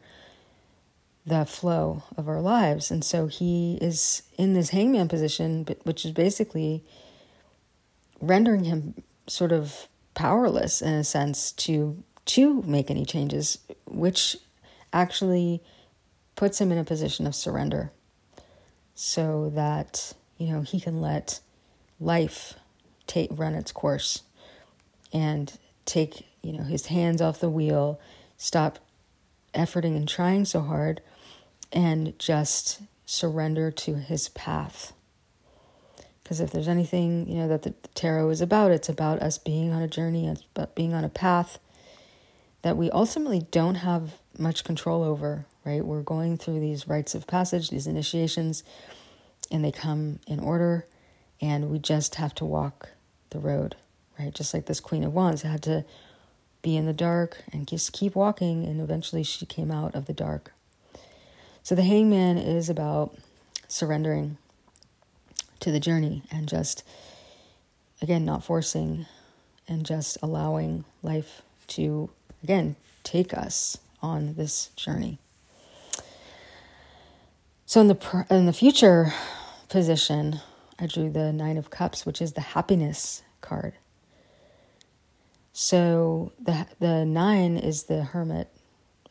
the 1.26 1.46
flow 1.46 2.04
of 2.18 2.28
our 2.28 2.42
lives. 2.42 2.90
And 2.90 3.06
so 3.06 3.28
he 3.28 3.78
is 3.82 4.24
in 4.38 4.54
this 4.54 4.70
hangman 4.70 5.08
position 5.08 5.68
which 5.84 6.06
is 6.06 6.12
basically 6.12 6.84
rendering 8.20 8.64
him 8.64 8.96
sort 9.28 9.52
of 9.52 9.88
powerless 10.14 10.82
in 10.82 10.94
a 10.94 11.04
sense 11.04 11.52
to 11.52 12.04
to 12.26 12.62
make 12.64 12.92
any 12.92 13.06
changes 13.06 13.58
which 13.86 14.38
actually 14.94 15.62
puts 16.36 16.60
him 16.60 16.72
in 16.72 16.78
a 16.78 16.84
position 16.84 17.26
of 17.26 17.34
surrender 17.34 17.92
so 19.04 19.50
that 19.56 20.14
you 20.38 20.54
know 20.54 20.62
he 20.62 20.80
can 20.80 21.02
let 21.02 21.40
life 22.00 22.54
take 23.08 23.32
run 23.32 23.56
its 23.56 23.72
course 23.72 24.22
and 25.12 25.58
take 25.86 26.28
you 26.44 26.54
know 26.54 26.64
his 26.64 26.86
hands 26.86 27.20
off 27.20 27.40
the 27.40 27.50
wheel 27.50 28.00
stop 28.38 28.78
efforting 29.56 29.96
and 29.96 30.08
trying 30.08 30.46
so 30.46 30.62
hard 30.62 31.02
and 31.72 32.18
just 32.20 32.80
surrender 33.08 33.72
to 33.72 33.96
his 33.96 34.30
path. 34.30 34.94
Because 36.22 36.40
if 36.40 36.52
there's 36.52 36.68
anything 36.68 37.28
you 37.28 37.38
know 37.38 37.48
that 37.48 37.64
the 37.64 37.74
tarot 37.96 38.30
is 38.30 38.40
about 38.40 38.70
it's 38.70 38.88
about 38.88 39.20
us 39.20 39.40
being 39.40 39.72
on 39.74 39.82
a 39.82 39.88
journey 39.88 40.28
it's 40.28 40.44
about 40.56 40.76
being 40.76 40.94
on 40.94 41.04
a 41.04 41.10
path 41.10 41.58
that 42.62 42.78
we 42.78 42.92
ultimately 42.92 43.48
don't 43.50 43.76
have 43.76 44.21
much 44.38 44.64
control 44.64 45.04
over 45.04 45.46
right 45.66 45.86
we're 45.86 46.02
going 46.02 46.38
through 46.38 46.60
these 46.60 46.88
rites 46.88 47.14
of 47.14 47.28
passage 47.28 47.70
these 47.70 47.88
initiations 47.88 48.64
and 49.52 49.64
they 49.66 49.72
come 49.72 50.20
in 50.26 50.40
order, 50.40 50.86
and 51.42 51.70
we 51.70 51.78
just 51.78 52.16
have 52.16 52.34
to 52.36 52.46
walk 52.46 52.90
the 53.32 53.40
road, 53.40 53.76
right? 54.18 54.34
Just 54.34 54.54
like 54.54 54.66
this 54.66 54.80
Queen 54.80 55.04
of 55.04 55.14
Wands 55.14 55.42
had 55.42 55.62
to 55.64 55.84
be 56.62 56.78
in 56.78 56.86
the 56.86 56.94
dark 56.94 57.44
and 57.52 57.68
just 57.68 57.92
keep 57.92 58.16
walking, 58.16 58.66
and 58.66 58.80
eventually 58.80 59.24
she 59.24 59.46
came 59.46 59.72
out 59.72 59.94
of 59.94 60.06
the 60.06 60.14
dark. 60.14 60.54
So 61.64 61.76
the 61.76 61.84
hangman 61.84 62.38
is 62.38 62.70
about 62.70 63.16
surrendering 63.68 64.38
to 65.60 65.72
the 65.72 65.80
journey 65.80 66.24
and 66.32 66.48
just, 66.48 66.84
again, 68.02 68.26
not 68.26 68.44
forcing 68.44 69.06
and 69.68 69.86
just 69.86 70.18
allowing 70.24 70.86
life 71.04 71.42
to, 71.68 72.10
again, 72.44 72.76
take 73.04 73.34
us 73.34 73.78
on 74.02 74.36
this 74.36 74.68
journey. 74.76 75.20
So 77.66 77.82
in 77.82 77.88
the 77.88 78.26
in 78.30 78.46
the 78.46 78.54
future, 78.54 79.14
position, 79.72 80.42
I 80.78 80.86
drew 80.86 81.10
the 81.10 81.32
Nine 81.32 81.58
of 81.58 81.70
Cups, 81.70 82.06
which 82.06 82.22
is 82.22 82.34
the 82.34 82.42
happiness 82.42 83.24
card. 83.40 83.74
So 85.54 86.34
the 86.40 86.68
the 86.80 87.06
nine 87.06 87.58
is 87.58 87.84
the 87.84 88.04
hermit 88.04 88.50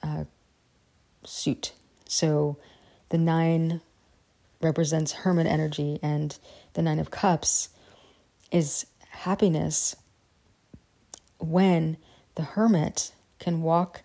uh, 0.02 0.24
suit. 1.24 1.72
So 2.06 2.58
the 3.08 3.18
nine 3.18 3.80
represents 4.60 5.12
hermit 5.12 5.46
energy, 5.46 5.98
and 6.02 6.38
the 6.74 6.82
Nine 6.82 6.98
of 6.98 7.10
Cups 7.10 7.70
is 8.52 8.86
happiness 9.08 9.96
when 11.38 11.96
the 12.34 12.42
hermit 12.42 13.12
can 13.38 13.62
walk. 13.62 14.02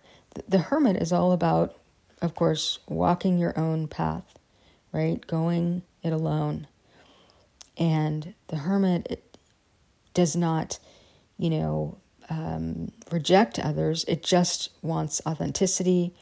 The 0.48 0.58
hermit 0.58 0.96
is 0.96 1.12
all 1.12 1.32
about, 1.32 1.76
of 2.20 2.34
course, 2.34 2.78
walking 2.88 3.38
your 3.38 3.58
own 3.58 3.88
path, 3.88 4.38
right? 4.92 5.24
Going 5.26 5.82
it 6.02 6.12
alone. 6.12 6.66
And 7.76 8.34
the 8.48 8.56
hermit 8.56 9.36
does 10.14 10.34
not, 10.34 10.78
you 11.38 11.50
know, 11.50 11.98
um, 12.30 12.92
reject 13.10 13.58
others. 13.58 14.04
It 14.08 14.22
just 14.22 14.70
wants 14.82 15.20
authenticity 15.26 16.14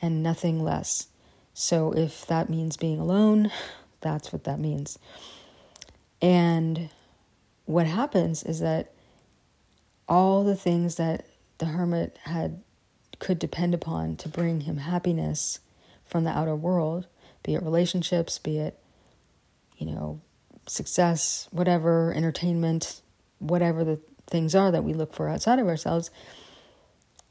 and 0.00 0.22
nothing 0.22 0.62
less. 0.62 1.08
So 1.54 1.92
if 1.92 2.26
that 2.26 2.48
means 2.48 2.76
being 2.76 3.00
alone, 3.00 3.50
that's 4.00 4.32
what 4.32 4.44
that 4.44 4.60
means. 4.60 4.98
And 6.20 6.90
what 7.64 7.86
happens 7.86 8.42
is 8.42 8.60
that 8.60 8.92
all 10.08 10.44
the 10.44 10.56
things 10.56 10.96
that 10.96 11.26
the 11.58 11.66
hermit 11.66 12.18
had 12.24 12.62
could 13.18 13.38
depend 13.38 13.74
upon 13.74 14.16
to 14.16 14.28
bring 14.28 14.62
him 14.62 14.78
happiness 14.78 15.60
from 16.04 16.24
the 16.24 16.30
outer 16.30 16.56
world, 16.56 17.06
be 17.42 17.54
it 17.54 17.62
relationships, 17.62 18.38
be 18.38 18.58
it 18.58 18.78
you 19.78 19.86
know, 19.86 20.20
success, 20.66 21.48
whatever, 21.50 22.12
entertainment, 22.14 23.00
whatever 23.38 23.84
the 23.84 24.00
things 24.26 24.54
are 24.54 24.70
that 24.70 24.84
we 24.84 24.92
look 24.92 25.14
for 25.14 25.28
outside 25.28 25.58
of 25.58 25.68
ourselves, 25.68 26.10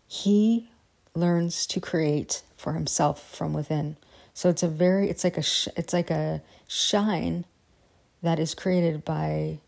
he 0.07 0.69
learns 1.13 1.67
to 1.67 1.79
create 1.79 2.41
for 2.55 2.73
himself 2.73 3.35
from 3.35 3.53
within. 3.53 3.97
So 4.33 4.49
it's 4.49 4.63
a 4.63 4.67
very 4.67 5.09
it's 5.09 5.23
like 5.23 5.37
a 5.37 5.41
sh- 5.41 5.67
it's 5.75 5.93
like 5.93 6.09
a 6.09 6.41
shine 6.67 7.45
that 8.21 8.39
is 8.39 8.55
created 8.55 9.03
by 9.03 9.59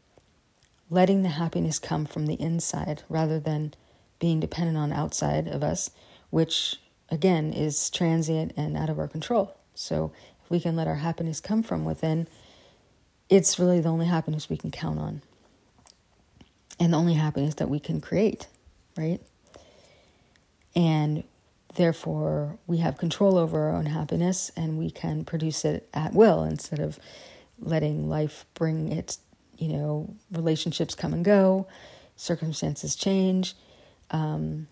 letting 0.90 1.22
the 1.24 1.30
happiness 1.30 1.80
come 1.80 2.06
from 2.06 2.26
the 2.26 2.40
inside 2.40 3.04
rather 3.10 3.40
than 3.40 3.74
being 4.20 4.40
dependent 4.40 4.78
on 4.78 4.92
outside 4.92 5.48
of 5.48 5.64
us, 5.64 5.92
which 6.30 6.78
again 7.10 7.54
is 7.54 7.90
transient 7.90 8.54
and 8.56 8.78
out 8.78 8.90
of 8.90 9.00
our 9.00 9.08
control. 9.08 9.56
So 9.74 10.12
if 10.44 10.50
we 10.50 10.60
can 10.60 10.76
let 10.76 10.88
our 10.88 10.96
happiness 10.96 11.40
come 11.40 11.64
from 11.64 11.86
within, 11.86 12.28
it's 13.30 13.60
really 13.60 13.80
the 13.80 13.90
only 13.90 14.08
happiness 14.08 14.50
we 14.50 14.58
can 14.58 14.72
count 14.72 15.00
on. 15.00 15.22
And 16.80 16.94
the 16.94 16.98
only 16.98 17.16
happiness 17.16 17.56
that 17.56 17.70
we 17.70 17.80
can 17.80 18.00
create, 18.02 18.48
right? 18.98 19.22
And 20.76 21.24
therefore, 21.76 22.58
we 22.68 22.78
have 22.78 22.98
control 22.98 23.38
over 23.38 23.70
our 23.70 23.76
own 23.76 23.88
happiness 23.88 24.52
and 24.56 24.78
we 24.78 24.90
can 24.90 25.26
produce 25.26 25.66
it 25.66 25.90
at 25.94 26.14
will 26.14 26.44
instead 26.44 26.80
of 26.80 27.00
letting 27.60 28.08
life 28.08 28.46
bring 28.54 28.92
its, 28.92 29.20
you 29.58 29.68
know, 29.68 30.16
relationships 30.32 30.96
come 30.96 31.14
and 31.14 31.26
go, 31.26 31.68
circumstances 32.16 32.96
change, 32.96 33.56
um, 34.12 34.68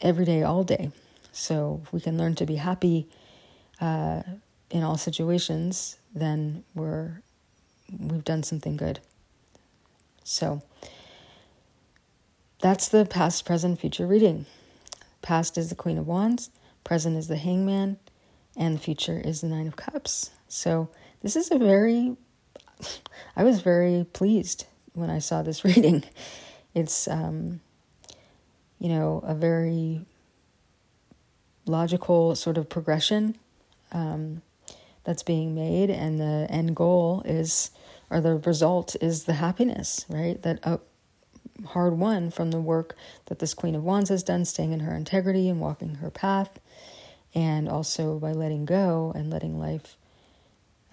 every 0.00 0.24
day, 0.24 0.42
all 0.42 0.64
day. 0.64 0.90
So 1.32 1.80
if 1.84 1.92
we 1.92 2.00
can 2.00 2.18
learn 2.18 2.34
to 2.36 2.46
be 2.46 2.56
happy 2.56 3.08
uh, 3.80 4.22
in 4.70 4.82
all 4.82 4.96
situations, 4.96 5.96
then 6.14 6.64
we're 6.74 7.22
we've 7.98 8.24
done 8.24 8.42
something 8.42 8.76
good. 8.76 9.00
So 10.24 10.62
that's 12.60 12.88
the 12.88 13.04
past, 13.04 13.44
present, 13.44 13.80
future 13.80 14.06
reading. 14.06 14.46
Past 15.22 15.58
is 15.58 15.70
the 15.70 15.74
Queen 15.74 15.98
of 15.98 16.06
Wands, 16.06 16.50
present 16.84 17.16
is 17.16 17.28
the 17.28 17.36
Hangman, 17.36 17.98
and 18.56 18.76
the 18.76 18.80
future 18.80 19.20
is 19.24 19.40
the 19.40 19.48
Nine 19.48 19.66
of 19.66 19.76
Cups. 19.76 20.30
So 20.48 20.88
this 21.22 21.36
is 21.36 21.50
a 21.50 21.58
very, 21.58 22.16
I 23.36 23.44
was 23.44 23.60
very 23.60 24.06
pleased 24.12 24.66
when 24.94 25.10
I 25.10 25.18
saw 25.18 25.42
this 25.42 25.64
reading. 25.64 26.04
It's, 26.74 27.08
um, 27.08 27.60
you 28.80 28.88
know, 28.88 29.22
a 29.24 29.34
very 29.34 30.04
logical 31.66 32.34
sort 32.34 32.58
of 32.58 32.68
progression 32.68 33.36
um, 33.92 34.42
that's 35.04 35.22
being 35.22 35.54
made, 35.54 35.90
and 35.90 36.18
the 36.18 36.46
end 36.50 36.74
goal 36.74 37.22
is, 37.24 37.70
or 38.10 38.20
the 38.20 38.36
result 38.36 38.96
is 39.00 39.24
the 39.24 39.34
happiness, 39.34 40.06
right? 40.08 40.42
That 40.42 40.58
uh, 40.64 40.78
hard 41.68 41.98
won 41.98 42.30
from 42.30 42.50
the 42.50 42.60
work 42.60 42.96
that 43.26 43.38
this 43.38 43.54
Queen 43.54 43.74
of 43.74 43.84
Wands 43.84 44.08
has 44.08 44.22
done, 44.22 44.44
staying 44.44 44.72
in 44.72 44.80
her 44.80 44.96
integrity 44.96 45.48
and 45.48 45.60
walking 45.60 45.96
her 45.96 46.10
path, 46.10 46.58
and 47.34 47.68
also 47.68 48.18
by 48.18 48.32
letting 48.32 48.64
go 48.64 49.12
and 49.14 49.30
letting 49.30 49.60
life 49.60 49.96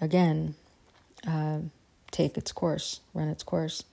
again 0.00 0.54
uh, 1.26 1.58
take 2.10 2.36
its 2.36 2.52
course, 2.52 3.00
run 3.14 3.28
its 3.28 3.42
course, 3.42 3.84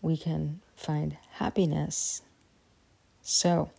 we 0.00 0.16
can 0.16 0.60
find 0.76 1.16
happiness. 1.34 2.22
So, 3.22 3.70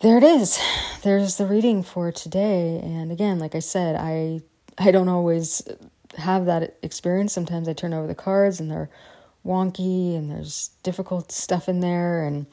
there 0.00 0.16
it 0.16 0.22
is. 0.22 0.60
There's 1.02 1.36
the 1.36 1.46
reading 1.46 1.82
for 1.82 2.12
today. 2.12 2.80
And 2.82 3.10
again, 3.10 3.38
like 3.38 3.54
I 3.54 3.58
said, 3.58 3.96
I 3.96 4.40
I 4.78 4.92
don't 4.92 5.08
always 5.08 5.66
have 6.16 6.46
that 6.46 6.76
experience. 6.82 7.32
Sometimes 7.32 7.68
I 7.68 7.72
turn 7.72 7.92
over 7.92 8.06
the 8.06 8.14
cards 8.14 8.60
and 8.60 8.70
they're 8.70 8.90
wonky 9.44 10.16
and 10.16 10.30
there's 10.30 10.70
difficult 10.82 11.32
stuff 11.32 11.68
in 11.68 11.80
there 11.80 12.24
and 12.24 12.46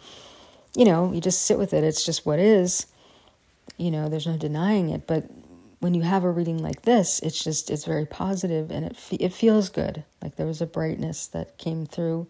you 0.75 0.85
know, 0.85 1.11
you 1.13 1.21
just 1.21 1.43
sit 1.43 1.57
with 1.57 1.73
it. 1.73 1.83
It's 1.83 2.05
just 2.05 2.25
what 2.25 2.39
is. 2.39 2.87
You 3.77 3.91
know, 3.91 4.09
there's 4.09 4.27
no 4.27 4.37
denying 4.37 4.89
it, 4.89 5.05
but 5.07 5.25
when 5.79 5.93
you 5.93 6.01
have 6.01 6.23
a 6.23 6.31
reading 6.31 6.57
like 6.63 6.81
this, 6.81 7.19
it's 7.19 7.43
just 7.43 7.69
it's 7.69 7.85
very 7.85 8.05
positive 8.05 8.71
and 8.71 8.85
it 8.85 8.97
it 9.11 9.33
feels 9.33 9.69
good. 9.69 10.03
Like 10.21 10.35
there 10.35 10.47
was 10.47 10.61
a 10.61 10.65
brightness 10.65 11.27
that 11.27 11.59
came 11.59 11.85
through 11.85 12.27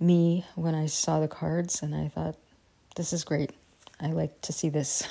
me 0.00 0.44
when 0.54 0.74
I 0.74 0.86
saw 0.86 1.20
the 1.20 1.28
cards 1.28 1.82
and 1.82 1.94
I 1.94 2.08
thought 2.08 2.36
this 2.96 3.12
is 3.12 3.24
great. 3.24 3.52
I 4.00 4.08
like 4.08 4.40
to 4.42 4.52
see 4.52 4.68
this. 4.68 5.06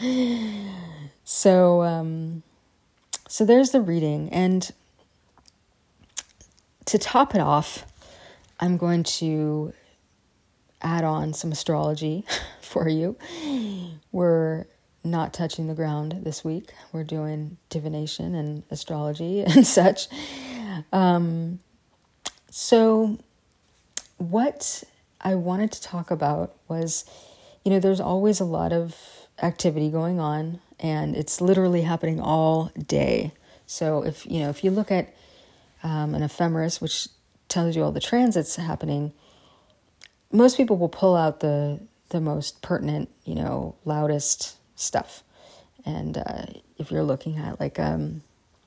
so 1.24 1.82
um 1.82 2.42
so 3.28 3.44
there's 3.44 3.70
the 3.70 3.80
reading 3.80 4.28
and 4.30 4.70
to 6.86 6.98
top 6.98 7.34
it 7.34 7.40
off, 7.40 7.86
I'm 8.60 8.76
going 8.76 9.02
to 9.04 9.72
add 10.82 11.04
on 11.04 11.32
some 11.32 11.52
astrology 11.52 12.24
for 12.60 12.88
you. 12.88 13.16
We're 14.10 14.66
not 15.04 15.32
touching 15.32 15.66
the 15.66 15.74
ground 15.74 16.20
this 16.22 16.44
week. 16.44 16.72
We're 16.92 17.04
doing 17.04 17.56
divination 17.70 18.34
and 18.34 18.62
astrology 18.70 19.42
and 19.46 19.66
such. 19.66 20.08
Um, 20.92 21.60
so, 22.50 23.18
what 24.30 24.84
I 25.20 25.34
wanted 25.34 25.72
to 25.72 25.82
talk 25.82 26.10
about 26.10 26.54
was 26.68 27.04
you 27.64 27.70
know, 27.70 27.78
there's 27.78 28.00
always 28.00 28.40
a 28.40 28.44
lot 28.44 28.72
of 28.72 28.96
activity 29.40 29.90
going 29.90 30.18
on, 30.18 30.60
and 30.80 31.14
it's 31.16 31.40
literally 31.40 31.82
happening 31.82 32.20
all 32.20 32.72
day. 32.86 33.32
So, 33.66 34.04
if 34.04 34.26
you 34.26 34.40
know, 34.40 34.50
if 34.50 34.64
you 34.64 34.70
look 34.70 34.90
at 34.90 35.14
um, 35.82 36.14
an 36.14 36.22
ephemeris, 36.22 36.80
which 36.80 37.08
tells 37.48 37.76
you 37.76 37.84
all 37.84 37.92
the 37.92 38.00
transits 38.00 38.56
happening, 38.56 39.12
most 40.32 40.56
people 40.56 40.76
will 40.76 40.88
pull 40.88 41.14
out 41.16 41.40
the 41.40 41.80
the 42.08 42.20
most 42.20 42.62
pertinent, 42.62 43.08
you 43.24 43.34
know, 43.34 43.74
loudest 43.84 44.56
stuff. 44.76 45.22
And 45.84 46.18
uh, 46.18 46.46
if 46.78 46.90
you're 46.90 47.02
looking 47.02 47.38
at 47.38 47.58
like 47.58 47.78
um, 47.78 48.22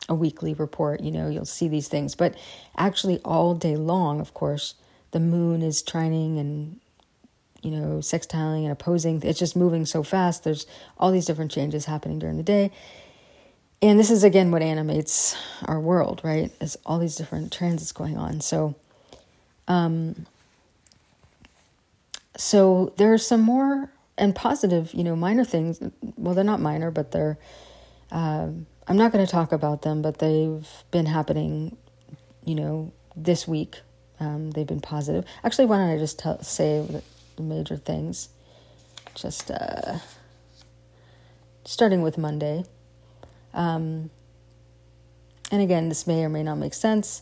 a 0.08 0.16
weekly 0.16 0.54
report, 0.54 1.02
you 1.02 1.12
know, 1.12 1.30
you'll 1.30 1.46
see 1.46 1.68
these 1.68 1.88
things. 1.88 2.16
But 2.16 2.36
actually, 2.78 3.20
all 3.26 3.56
day 3.56 3.76
long, 3.76 4.22
of 4.22 4.34
course, 4.34 4.76
the 5.12 5.20
moon 5.20 5.62
is 5.62 5.84
trining 5.84 6.40
and 6.40 6.80
you 7.62 7.72
know, 7.72 7.98
sextiling 7.98 8.62
and 8.62 8.72
opposing. 8.72 9.24
It's 9.24 9.40
just 9.40 9.56
moving 9.56 9.88
so 9.88 10.04
fast. 10.04 10.44
There's 10.44 10.68
all 11.00 11.12
these 11.12 11.26
different 11.26 11.52
changes 11.52 11.86
happening 11.86 12.20
during 12.20 12.38
the 12.38 12.44
day. 12.44 12.72
And 13.82 14.00
this 14.00 14.12
is 14.12 14.24
again 14.24 14.52
what 14.52 14.62
animates 14.62 15.36
our 15.66 15.80
world, 15.80 16.22
right? 16.24 16.52
Is 16.62 16.78
all 16.86 17.00
these 17.00 17.16
different 17.16 17.52
transits 17.52 17.92
going 17.92 18.18
on. 18.18 18.42
So 18.42 18.76
um 19.68 20.28
so 22.38 22.94
there 22.98 23.14
are 23.14 23.18
some 23.18 23.42
more 23.42 23.90
and 24.18 24.36
positive, 24.36 24.94
you 24.94 25.04
know, 25.04 25.16
minor 25.16 25.44
things. 25.44 25.80
Well, 26.18 26.34
they're 26.34 26.44
not 26.44 26.60
minor, 26.60 26.92
but 26.92 27.12
they're. 27.12 27.38
Um, 28.12 28.68
I'm 28.88 28.98
not 28.98 29.12
going 29.12 29.26
to 29.26 29.32
talk 29.32 29.52
about 29.52 29.82
them, 29.82 30.02
but 30.02 30.20
they've 30.20 30.68
been 30.92 31.08
happening, 31.08 31.76
you 32.46 32.56
know, 32.56 32.94
this 33.16 33.48
week. 33.48 33.82
Um, 34.20 34.52
they've 34.52 34.68
been 34.68 34.82
positive. 34.82 35.26
Actually, 35.44 35.66
why 35.66 35.78
don't 35.78 35.90
I 35.90 35.98
just 35.98 36.20
tell, 36.20 36.42
say 36.42 36.86
the 37.36 37.44
major 37.44 37.78
things? 37.78 38.30
Just 39.14 39.52
uh, 39.52 40.00
starting 41.66 42.02
with 42.02 42.18
Monday. 42.18 42.66
Um, 43.54 44.10
and 45.52 45.62
again, 45.62 45.90
this 45.90 46.08
may 46.08 46.24
or 46.24 46.30
may 46.30 46.44
not 46.44 46.56
make 46.56 46.74
sense 46.74 47.22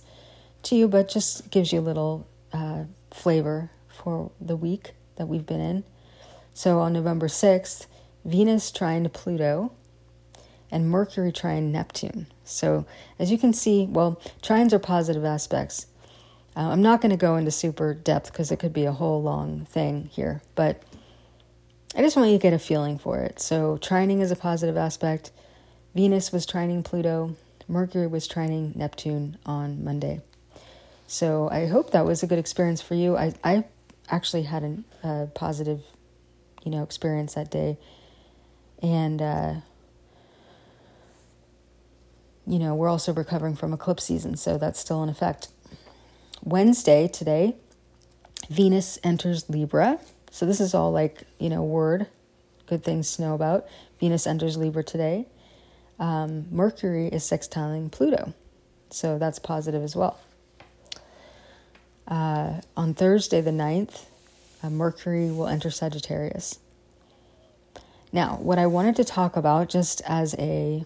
to 0.64 0.76
you, 0.76 0.88
but 0.88 1.10
just 1.10 1.50
gives 1.52 1.74
you 1.74 1.80
a 1.80 1.82
little 1.82 2.28
uh, 2.52 2.84
flavor 3.12 3.70
for 3.88 4.32
the 4.40 4.56
week 4.56 4.92
that 5.16 5.28
we've 5.28 5.46
been 5.46 5.60
in. 5.60 5.84
So 6.54 6.80
on 6.80 6.94
November 6.94 7.28
6th, 7.28 7.88
Venus 8.26 8.72
trine 8.72 9.10
Pluto 9.10 9.72
and 10.72 10.90
Mercury 10.90 11.32
trine 11.32 11.72
Neptune. 11.72 12.28
So 12.44 12.86
as 13.20 13.32
you 13.32 13.38
can 13.38 13.54
see, 13.54 13.88
well, 13.90 14.22
trines 14.42 14.74
are 14.74 14.80
positive 14.80 15.26
aspects. 15.26 15.88
Uh, 16.56 16.70
I'm 16.70 16.82
not 16.82 17.02
going 17.02 17.10
to 17.12 17.18
go 17.18 17.36
into 17.36 17.52
super 17.52 17.94
depth 17.94 18.32
because 18.32 18.52
it 18.52 18.60
could 18.60 18.74
be 18.74 18.86
a 18.86 18.92
whole 18.92 19.22
long 19.22 19.66
thing 19.66 20.10
here, 20.12 20.42
but 20.56 20.84
I 21.96 22.02
just 22.02 22.16
want 22.16 22.30
you 22.30 22.38
to 22.38 22.42
get 22.42 22.54
a 22.54 22.60
feeling 22.60 22.98
for 22.98 23.20
it. 23.20 23.40
So 23.40 23.78
trining 23.78 24.22
is 24.22 24.32
a 24.32 24.36
positive 24.36 24.78
aspect. 24.78 25.32
Venus 25.96 26.32
was 26.32 26.46
trining 26.46 26.84
Pluto. 26.84 27.36
Mercury 27.68 28.08
was 28.08 28.28
trining 28.28 28.76
Neptune 28.76 29.38
on 29.46 29.84
Monday. 29.84 30.22
So 31.08 31.50
I 31.50 31.68
hope 31.68 31.92
that 31.92 32.06
was 32.06 32.24
a 32.24 32.28
good 32.28 32.40
experience 32.40 32.82
for 32.82 32.96
you. 32.96 33.16
I, 33.16 33.34
I 33.44 33.66
actually 34.10 34.44
had 34.44 34.64
a 34.64 35.08
uh, 35.08 35.26
positive, 35.28 35.82
you 36.64 36.72
know, 36.72 36.84
experience 36.84 37.36
that 37.36 37.52
day, 37.52 37.78
and 38.82 39.22
uh, 39.22 39.54
you 42.48 42.60
know 42.60 42.74
we're 42.76 42.90
also 42.90 43.14
recovering 43.14 43.56
from 43.56 43.74
eclipse 43.74 44.06
season, 44.06 44.36
so 44.38 44.58
that's 44.58 44.80
still 44.80 45.04
in 45.04 45.10
effect. 45.10 45.50
Wednesday 46.44 47.08
today, 47.08 47.56
Venus 48.50 49.00
enters 49.04 49.50
Libra. 49.50 50.00
So 50.32 50.46
this 50.46 50.60
is 50.60 50.74
all 50.74 50.92
like 50.92 51.24
you 51.40 51.50
know 51.50 51.64
word, 51.64 52.08
good 52.68 52.84
things 52.84 53.16
to 53.16 53.22
know 53.22 53.34
about. 53.34 53.66
Venus 54.00 54.28
enters 54.28 54.58
Libra 54.58 54.84
today. 54.84 55.26
Um, 56.00 56.48
Mercury 56.52 57.08
is 57.08 57.24
sextiling 57.24 57.92
Pluto, 57.92 58.34
so 58.90 59.18
that's 59.18 59.40
positive 59.40 59.84
as 59.84 59.96
well. 59.96 60.20
Uh, 62.08 62.60
on 62.76 62.94
Thursday, 62.94 63.40
the 63.40 63.52
9th, 63.52 64.06
uh, 64.62 64.70
Mercury 64.70 65.32
will 65.32 65.48
enter 65.48 65.72
Sagittarius. 65.72 66.60
Now, 68.12 68.36
what 68.42 68.60
I 68.60 68.68
wanted 68.68 68.96
to 68.98 69.04
talk 69.04 69.38
about, 69.38 69.70
just 69.70 70.02
as 70.06 70.36
a, 70.38 70.84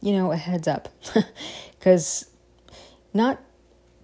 you 0.00 0.12
know, 0.12 0.30
a 0.30 0.36
heads 0.36 0.68
up, 0.68 0.88
because 1.78 2.26
not 3.12 3.40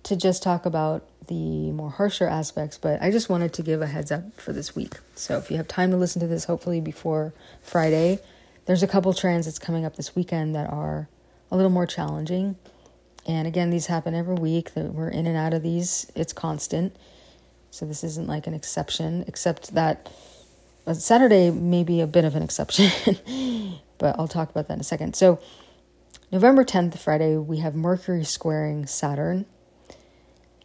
to 0.04 0.16
just 0.16 0.42
talk 0.42 0.66
about 0.66 1.06
the 1.28 1.70
more 1.70 1.90
harsher 1.90 2.26
aspects, 2.26 2.78
but 2.78 3.00
I 3.00 3.10
just 3.10 3.28
wanted 3.28 3.52
to 3.54 3.62
give 3.62 3.80
a 3.80 3.86
heads 3.86 4.10
up 4.10 4.40
for 4.40 4.52
this 4.52 4.74
week. 4.74 4.94
So 5.14 5.38
if 5.38 5.50
you 5.50 5.56
have 5.56 5.68
time 5.68 5.90
to 5.92 5.96
listen 5.96 6.20
to 6.20 6.26
this, 6.26 6.44
hopefully 6.44 6.80
before 6.80 7.32
Friday, 7.62 8.18
there's 8.66 8.82
a 8.82 8.88
couple 8.88 9.12
transits 9.14 9.58
coming 9.58 9.84
up 9.84 9.96
this 9.96 10.14
weekend 10.16 10.54
that 10.54 10.70
are 10.70 11.08
a 11.50 11.56
little 11.56 11.70
more 11.70 11.86
challenging. 11.86 12.56
And 13.26 13.46
again, 13.46 13.70
these 13.70 13.86
happen 13.86 14.14
every 14.14 14.34
week. 14.34 14.70
We're 14.74 15.08
in 15.08 15.26
and 15.26 15.36
out 15.36 15.54
of 15.54 15.62
these. 15.62 16.10
It's 16.14 16.32
constant. 16.32 16.96
So 17.70 17.86
this 17.86 18.02
isn't 18.02 18.26
like 18.26 18.46
an 18.46 18.54
exception, 18.54 19.24
except 19.28 19.74
that 19.74 20.10
uh, 20.86 20.94
Saturday 20.94 21.50
may 21.50 21.84
be 21.84 22.00
a 22.00 22.06
bit 22.06 22.24
of 22.24 22.34
an 22.34 22.42
exception. 22.42 22.90
but 23.98 24.18
I'll 24.18 24.28
talk 24.28 24.50
about 24.50 24.68
that 24.68 24.74
in 24.74 24.80
a 24.80 24.84
second. 24.84 25.14
So 25.14 25.40
November 26.32 26.64
10th, 26.64 26.98
Friday, 26.98 27.36
we 27.36 27.58
have 27.58 27.74
Mercury 27.74 28.24
squaring 28.24 28.86
Saturn. 28.86 29.46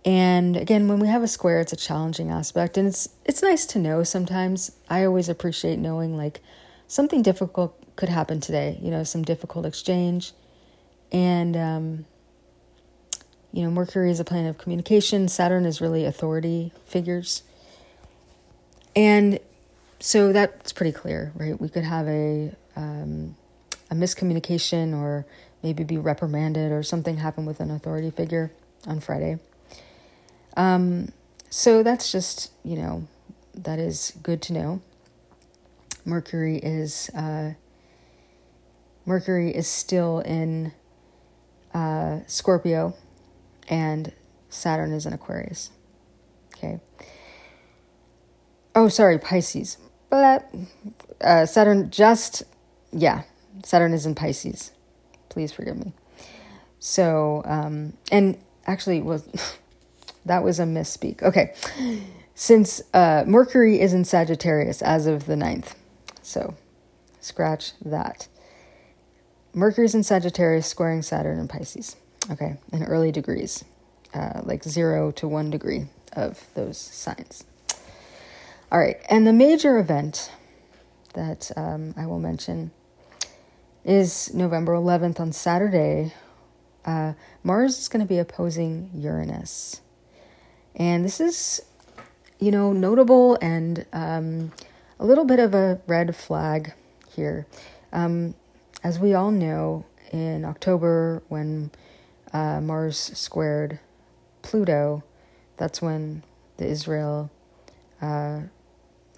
And 0.07 0.55
again, 0.55 0.87
when 0.87 0.99
we 0.99 1.09
have 1.09 1.21
a 1.21 1.27
square, 1.27 1.59
it's 1.59 1.73
a 1.73 1.75
challenging 1.75 2.31
aspect, 2.31 2.77
and 2.77 2.87
it's 2.87 3.09
it's 3.25 3.43
nice 3.43 3.65
to 3.65 3.77
know. 3.77 4.03
Sometimes 4.03 4.71
I 4.89 5.03
always 5.03 5.27
appreciate 5.27 5.79
knowing 5.79 6.15
like 6.15 6.39
something 6.87 7.21
difficult 7.21 7.77
could 7.97 8.07
happen 8.07 8.39
today. 8.39 8.79
You 8.81 8.89
know, 8.89 9.03
some 9.03 9.23
difficult 9.23 9.65
exchange, 9.65 10.31
and 11.11 11.57
um, 11.57 12.05
you 13.51 13.63
know, 13.63 13.69
Mercury 13.69 14.09
is 14.09 14.21
a 14.21 14.23
planet 14.23 14.49
of 14.49 14.57
communication. 14.57 15.27
Saturn 15.27 15.65
is 15.65 15.81
really 15.81 16.05
authority 16.05 16.71
figures, 16.85 17.43
and 18.95 19.41
so 19.99 20.31
that's 20.31 20.71
pretty 20.71 20.93
clear, 20.93 21.33
right? 21.35 21.59
We 21.59 21.67
could 21.67 21.83
have 21.83 22.07
a 22.07 22.55
um, 22.77 23.35
a 23.91 23.93
miscommunication, 23.93 24.93
or 24.93 25.25
maybe 25.61 25.83
be 25.83 25.97
reprimanded, 25.97 26.71
or 26.71 26.81
something 26.81 27.17
happen 27.17 27.45
with 27.45 27.59
an 27.59 27.71
authority 27.71 28.09
figure 28.09 28.53
on 28.85 29.01
Friday. 29.01 29.39
Um, 30.57 31.13
so 31.49 31.83
that's 31.83 32.11
just, 32.11 32.51
you 32.63 32.75
know, 32.75 33.07
that 33.53 33.79
is 33.79 34.11
good 34.21 34.41
to 34.43 34.53
know. 34.53 34.81
Mercury 36.03 36.57
is 36.57 37.09
uh, 37.13 37.53
Mercury 39.05 39.55
is 39.55 39.67
still 39.67 40.19
in 40.19 40.73
uh, 41.73 42.19
Scorpio, 42.27 42.95
and 43.67 44.11
Saturn 44.49 44.93
is 44.93 45.05
in 45.05 45.13
Aquarius. 45.13 45.71
Okay. 46.55 46.79
Oh, 48.73 48.87
sorry, 48.87 49.19
Pisces. 49.19 49.77
But 50.09 50.49
uh, 51.19 51.45
Saturn 51.45 51.91
just 51.91 52.43
yeah, 52.91 53.23
Saturn 53.63 53.93
is 53.93 54.05
in 54.05 54.15
Pisces. 54.15 54.71
Please 55.29 55.51
forgive 55.51 55.77
me. 55.77 55.93
So, 56.79 57.41
um, 57.45 57.93
and 58.11 58.37
actually 58.65 59.01
was 59.01 59.27
that 60.27 60.43
was 60.43 60.59
a 60.59 60.63
misspeak. 60.63 61.23
Okay. 61.23 61.53
Since 62.35 62.81
uh, 62.93 63.23
Mercury 63.25 63.79
is 63.79 63.93
in 63.93 64.05
Sagittarius 64.05 64.81
as 64.81 65.07
of 65.07 65.25
the 65.25 65.35
9th. 65.35 65.73
So 66.21 66.55
scratch 67.19 67.73
that. 67.83 68.27
Mercury's 69.53 69.95
in 69.95 70.03
Sagittarius, 70.03 70.67
squaring 70.67 71.01
Saturn 71.01 71.39
and 71.39 71.49
Pisces. 71.49 71.95
Okay. 72.29 72.57
In 72.71 72.83
early 72.83 73.11
degrees, 73.11 73.63
uh, 74.13 74.41
like 74.43 74.63
zero 74.63 75.11
to 75.11 75.27
one 75.27 75.49
degree 75.49 75.87
of 76.13 76.45
those 76.53 76.77
signs. 76.77 77.43
All 78.71 78.79
right. 78.79 78.97
And 79.09 79.25
the 79.25 79.33
major 79.33 79.77
event 79.77 80.31
that 81.13 81.51
um, 81.55 81.93
I 81.97 82.05
will 82.05 82.19
mention 82.19 82.71
is 83.83 84.33
November 84.33 84.73
11th 84.73 85.19
on 85.19 85.31
Saturday. 85.31 86.13
Uh, 86.85 87.13
Mars 87.43 87.79
is 87.79 87.87
going 87.87 88.05
to 88.05 88.07
be 88.07 88.19
opposing 88.19 88.91
Uranus. 88.93 89.81
And 90.77 91.03
this 91.03 91.19
is, 91.19 91.61
you 92.39 92.51
know, 92.51 92.71
notable 92.71 93.37
and 93.41 93.85
um, 93.91 94.51
a 94.99 95.05
little 95.05 95.25
bit 95.25 95.39
of 95.39 95.53
a 95.55 95.81
red 95.87 96.15
flag 96.15 96.73
here. 97.09 97.47
Um, 97.91 98.35
as 98.83 98.99
we 98.99 99.15
all 99.15 99.31
know, 99.31 99.85
in 100.13 100.45
October, 100.45 101.23
when 101.27 101.71
uh, 102.31 102.61
Mars 102.61 102.97
squared 102.97 103.79
Pluto, 104.43 105.03
that's 105.57 105.81
when 105.81 106.23
the 106.57 106.67
Israel 106.67 107.31
uh, 108.01 108.41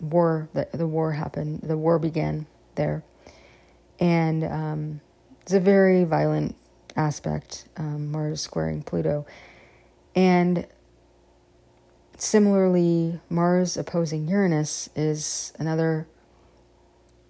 war, 0.01 0.49
the, 0.53 0.67
the 0.73 0.87
war 0.87 1.11
happened, 1.11 1.61
the 1.61 1.77
war 1.77 1.99
began 1.99 2.47
there. 2.75 3.03
And 3.99 4.43
um, 4.45 5.01
it's 5.41 5.53
a 5.53 5.59
very 5.59 6.05
violent 6.05 6.55
aspect, 6.95 7.67
um, 7.77 8.11
Mars 8.11 8.41
squaring 8.41 8.81
Pluto. 8.81 9.25
And 10.15 10.65
Similarly, 12.19 13.17
Mars 13.29 13.77
opposing 13.77 14.27
Uranus 14.27 14.89
is 14.93 15.53
another, 15.57 16.05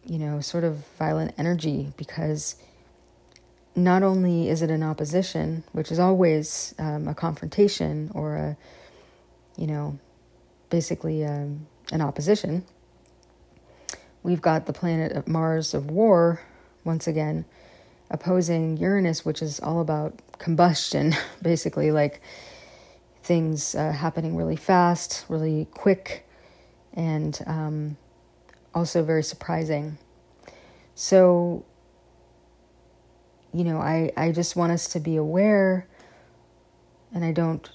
you 0.04 0.17
know, 0.17 0.41
sort 0.41 0.63
of 0.63 0.84
violent 0.97 1.36
energy 1.38 1.93
because 1.95 2.56
not 3.75 4.02
only 4.02 4.49
is 4.49 4.63
it 4.63 4.71
an 4.71 4.82
opposition, 4.82 5.63
which 5.73 5.91
is 5.91 5.99
always 5.99 6.73
um, 6.80 7.08
a 7.08 7.13
confrontation 7.13 8.10
or 8.15 8.36
a, 8.36 8.58
you 9.58 9.67
know, 9.67 9.99
basically 10.71 11.23
um, 11.23 11.67
an 11.91 12.02
opposition, 12.02 12.65
we've 14.23 14.41
got 14.41 14.65
the 14.65 14.73
planet 14.73 15.12
of 15.12 15.28
Mars 15.28 15.75
of 15.75 15.91
war 15.91 16.41
once 16.84 17.06
again 17.06 17.45
opposing 18.10 18.75
Uranus, 18.78 19.23
which 19.23 19.43
is 19.43 19.60
all 19.60 19.82
about 19.82 20.19
combustion, 20.39 21.15
basically, 21.43 21.91
like 21.91 22.23
things 23.30 23.76
uh, 23.76 23.92
happening 23.92 24.36
really 24.36 24.56
fast, 24.56 25.24
really 25.30 25.68
quick, 25.70 26.28
and 26.94 27.39
um, 27.46 27.96
also 28.74 29.04
very 29.04 29.22
surprising. 29.22 30.00
So, 30.96 31.63
you 33.54 33.63
know, 33.63 33.78
I, 33.78 34.12
I 34.18 34.32
just 34.32 34.56
want 34.56 34.72
us 34.72 34.88
to 34.94 35.00
be 35.00 35.15
aware, 35.15 35.88
and 37.13 37.24
I 37.24 37.32
don't 37.32 37.70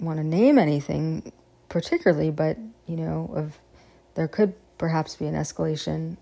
want 0.00 0.18
to 0.18 0.24
name 0.24 0.58
anything 0.58 1.32
particularly, 1.68 2.32
but, 2.32 2.58
you 2.88 2.96
know, 2.96 3.30
of 3.32 3.60
there 4.16 4.26
could 4.26 4.54
perhaps 4.76 5.14
be 5.14 5.26
an 5.26 5.34
escalation 5.34 6.16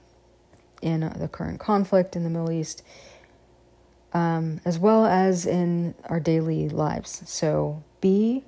in 0.83 1.11
the 1.16 1.29
current 1.29 1.59
conflict 1.59 2.16
in 2.16 2.23
the 2.23 2.29
Middle 2.29 2.53
East, 2.53 2.83
um, 4.12 4.61
as 4.66 4.79
well 4.79 5.07
as 5.07 5.47
in 5.47 5.94
our 6.05 6.20
daily 6.20 6.68
lives. 6.68 7.23
So 7.25 7.83
be 8.03 8.44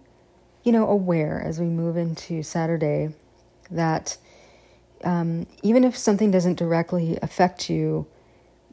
you 0.66 0.72
know, 0.72 0.88
aware 0.88 1.40
as 1.40 1.61
we 1.61 1.66
move 1.66 1.96
into 1.96 2.42
Saturday 2.42 3.14
that 3.70 4.18
um, 5.05 5.46
even 5.62 5.85
if 5.85 5.96
something 5.96 6.33
doesn't 6.33 6.59
directly 6.59 7.16
affect 7.22 7.70
you, 7.70 8.05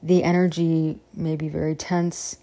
the 0.01 0.23
energy 0.23 0.97
may 1.13 1.35
be 1.35 1.49
very 1.49 1.75
tense 1.75 2.37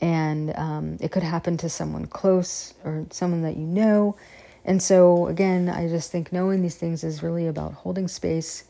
and 0.00 0.52
um, 0.56 0.98
it 1.00 1.12
could 1.12 1.22
happen 1.22 1.56
to 1.58 1.68
someone 1.68 2.06
close 2.06 2.74
or 2.84 3.06
someone 3.10 3.42
that 3.42 3.56
you 3.56 3.64
know. 3.64 4.16
And 4.64 4.82
so, 4.82 5.28
again, 5.28 5.68
I 5.68 5.88
just 5.88 6.10
think 6.10 6.32
knowing 6.32 6.60
these 6.60 6.74
things 6.74 7.04
is 7.04 7.22
really 7.22 7.46
about 7.46 7.72
holding 7.72 8.08
space 8.08 8.64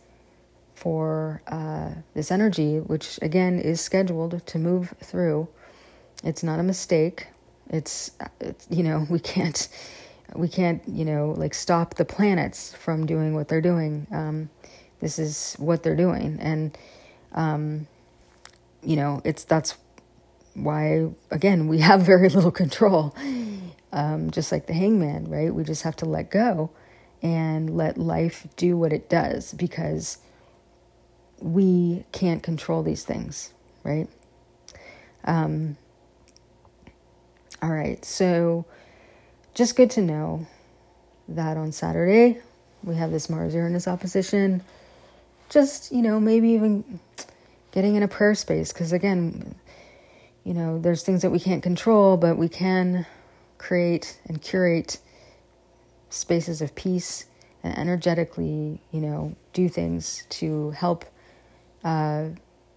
for 0.74 1.40
uh, 1.46 1.92
this 2.12 2.30
energy, 2.30 2.80
which 2.80 3.18
again 3.22 3.58
is 3.58 3.80
scheduled 3.80 4.46
to 4.46 4.58
move 4.58 4.92
through. 5.02 5.48
It's 6.22 6.42
not 6.42 6.60
a 6.60 6.62
mistake. 6.62 7.28
It's, 7.70 8.12
it's 8.40 8.66
you 8.70 8.82
know 8.82 9.06
we 9.10 9.18
can't 9.18 9.68
we 10.34 10.48
can't 10.48 10.82
you 10.88 11.04
know 11.04 11.34
like 11.36 11.54
stop 11.54 11.94
the 11.94 12.04
planets 12.04 12.74
from 12.74 13.06
doing 13.06 13.34
what 13.34 13.48
they're 13.48 13.60
doing. 13.60 14.06
Um, 14.10 14.50
this 15.00 15.18
is 15.18 15.54
what 15.58 15.82
they're 15.82 15.96
doing, 15.96 16.38
and 16.40 16.76
um, 17.32 17.86
you 18.82 18.96
know 18.96 19.20
it's 19.24 19.44
that's 19.44 19.76
why 20.54 21.08
again 21.30 21.68
we 21.68 21.78
have 21.78 22.02
very 22.06 22.28
little 22.28 22.52
control. 22.52 23.14
Um, 23.92 24.30
just 24.30 24.52
like 24.52 24.66
the 24.66 24.74
hangman, 24.74 25.30
right? 25.30 25.54
We 25.54 25.64
just 25.64 25.82
have 25.82 25.96
to 25.96 26.04
let 26.04 26.30
go 26.30 26.70
and 27.22 27.74
let 27.76 27.96
life 27.96 28.46
do 28.56 28.76
what 28.76 28.92
it 28.92 29.08
does 29.08 29.54
because 29.54 30.18
we 31.40 32.04
can't 32.12 32.42
control 32.42 32.82
these 32.82 33.04
things, 33.04 33.52
right? 33.84 34.08
Um, 35.24 35.76
all 37.66 37.72
right, 37.72 38.04
so 38.04 38.64
just 39.52 39.74
good 39.74 39.90
to 39.90 40.00
know 40.00 40.46
that 41.26 41.56
on 41.56 41.72
Saturday 41.72 42.38
we 42.84 42.94
have 42.94 43.10
this 43.10 43.28
Mars 43.28 43.56
Uranus 43.56 43.88
opposition. 43.88 44.62
Just, 45.48 45.90
you 45.90 46.00
know, 46.00 46.20
maybe 46.20 46.50
even 46.50 47.00
getting 47.72 47.96
in 47.96 48.04
a 48.04 48.08
prayer 48.08 48.36
space 48.36 48.72
because, 48.72 48.92
again, 48.92 49.56
you 50.44 50.54
know, 50.54 50.78
there's 50.78 51.02
things 51.02 51.22
that 51.22 51.30
we 51.30 51.40
can't 51.40 51.60
control, 51.60 52.16
but 52.16 52.38
we 52.38 52.48
can 52.48 53.04
create 53.58 54.20
and 54.28 54.40
curate 54.40 54.98
spaces 56.08 56.62
of 56.62 56.72
peace 56.76 57.26
and 57.64 57.76
energetically, 57.76 58.80
you 58.92 59.00
know, 59.00 59.34
do 59.52 59.68
things 59.68 60.24
to 60.28 60.70
help 60.70 61.04
uh, 61.82 62.26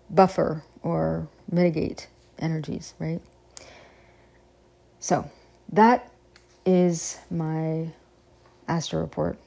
buffer 0.10 0.63
or 0.82 1.28
mitigate 1.52 2.08
energies, 2.39 2.95
right? 2.97 3.21
So 4.99 5.29
that 5.71 6.12
is 6.65 7.17
my 7.31 7.89
astro 8.67 9.01
report. 9.01 9.38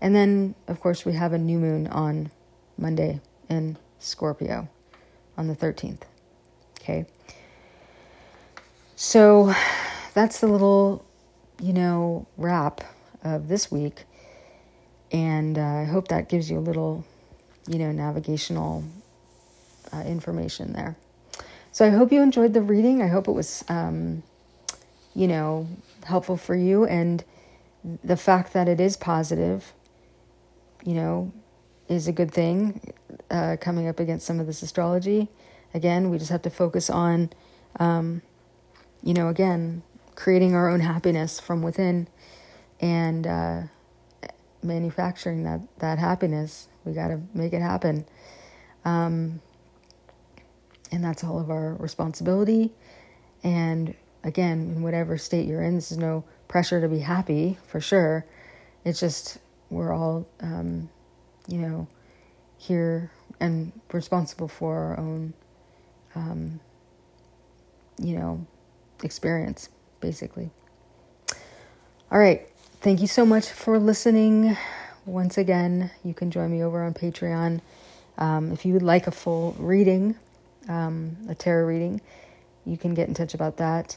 And 0.00 0.14
then, 0.14 0.54
of 0.68 0.80
course, 0.80 1.04
we 1.04 1.12
have 1.14 1.32
a 1.32 1.38
new 1.38 1.58
moon 1.58 1.86
on 1.86 2.30
Monday 2.76 3.20
in 3.48 3.78
Scorpio 3.98 4.68
on 5.36 5.48
the 5.48 5.54
13th. 5.54 6.02
Okay. 6.80 7.06
So 8.96 9.54
that's 10.14 10.40
the 10.40 10.46
little, 10.46 11.04
you 11.60 11.72
know, 11.72 12.26
wrap 12.36 12.82
of 13.22 13.48
this 13.48 13.70
week. 13.70 14.04
And 15.10 15.58
uh, 15.58 15.62
I 15.62 15.84
hope 15.84 16.08
that 16.08 16.28
gives 16.28 16.50
you 16.50 16.58
a 16.58 16.60
little, 16.60 17.04
you 17.68 17.78
know, 17.78 17.92
navigational 17.92 18.84
uh, 19.92 20.02
information 20.02 20.72
there. 20.72 20.96
So 21.72 21.86
I 21.86 21.90
hope 21.90 22.12
you 22.12 22.22
enjoyed 22.22 22.52
the 22.52 22.62
reading. 22.62 23.02
I 23.02 23.08
hope 23.08 23.28
it 23.28 23.32
was, 23.32 23.64
um, 23.68 24.22
you 25.14 25.28
know, 25.28 25.68
helpful 26.04 26.36
for 26.36 26.54
you. 26.54 26.84
And 26.84 27.24
the 28.02 28.16
fact 28.16 28.52
that 28.52 28.68
it 28.68 28.80
is 28.80 28.96
positive, 28.96 29.72
you 30.84 30.94
know, 30.94 31.32
is 31.88 32.08
a 32.08 32.12
good 32.12 32.30
thing 32.30 32.92
uh, 33.30 33.56
coming 33.60 33.88
up 33.88 34.00
against 34.00 34.26
some 34.26 34.40
of 34.40 34.46
this 34.46 34.62
astrology. 34.62 35.28
Again, 35.72 36.10
we 36.10 36.18
just 36.18 36.30
have 36.30 36.42
to 36.42 36.50
focus 36.50 36.88
on, 36.88 37.30
um, 37.78 38.22
you 39.02 39.12
know, 39.14 39.28
again, 39.28 39.82
creating 40.14 40.54
our 40.54 40.68
own 40.68 40.80
happiness 40.80 41.40
from 41.40 41.62
within 41.62 42.08
and 42.80 43.26
uh, 43.26 43.62
manufacturing 44.62 45.44
that, 45.44 45.60
that 45.78 45.98
happiness. 45.98 46.68
We 46.84 46.92
got 46.92 47.08
to 47.08 47.20
make 47.34 47.52
it 47.52 47.62
happen. 47.62 48.06
Um, 48.84 49.40
and 50.92 51.02
that's 51.02 51.24
all 51.24 51.40
of 51.40 51.50
our 51.50 51.74
responsibility. 51.74 52.72
And 53.42 53.94
again, 54.24 54.72
in 54.74 54.82
whatever 54.82 55.16
state 55.16 55.46
you're 55.46 55.62
in, 55.62 55.76
this 55.76 55.92
is 55.92 55.98
no 55.98 56.24
pressure 56.48 56.80
to 56.80 56.88
be 56.88 57.00
happy 57.00 57.58
for 57.66 57.80
sure. 57.80 58.24
It's 58.84 58.98
just 58.98 59.38
we're 59.70 59.92
all, 59.92 60.26
um, 60.40 60.88
you 61.46 61.58
know, 61.58 61.86
here 62.58 63.10
and 63.40 63.72
responsible 63.92 64.48
for 64.48 64.76
our 64.76 64.98
own, 64.98 65.34
um, 66.14 66.60
you 67.98 68.16
know, 68.16 68.46
experience, 69.02 69.68
basically. 70.00 70.50
All 72.10 72.18
right. 72.18 72.48
Thank 72.80 73.00
you 73.00 73.06
so 73.06 73.24
much 73.24 73.48
for 73.48 73.78
listening. 73.78 74.56
Once 75.06 75.38
again, 75.38 75.90
you 76.02 76.14
can 76.14 76.30
join 76.30 76.50
me 76.50 76.62
over 76.62 76.82
on 76.82 76.94
Patreon. 76.94 77.60
Um, 78.18 78.52
if 78.52 78.64
you 78.64 78.72
would 78.74 78.82
like 78.82 79.06
a 79.06 79.10
full 79.10 79.56
reading, 79.58 80.16
um, 80.68 81.16
a 81.28 81.34
tarot 81.34 81.66
reading, 81.66 82.00
you 82.64 82.76
can 82.76 82.94
get 82.94 83.08
in 83.08 83.14
touch 83.14 83.34
about 83.34 83.56
that. 83.56 83.96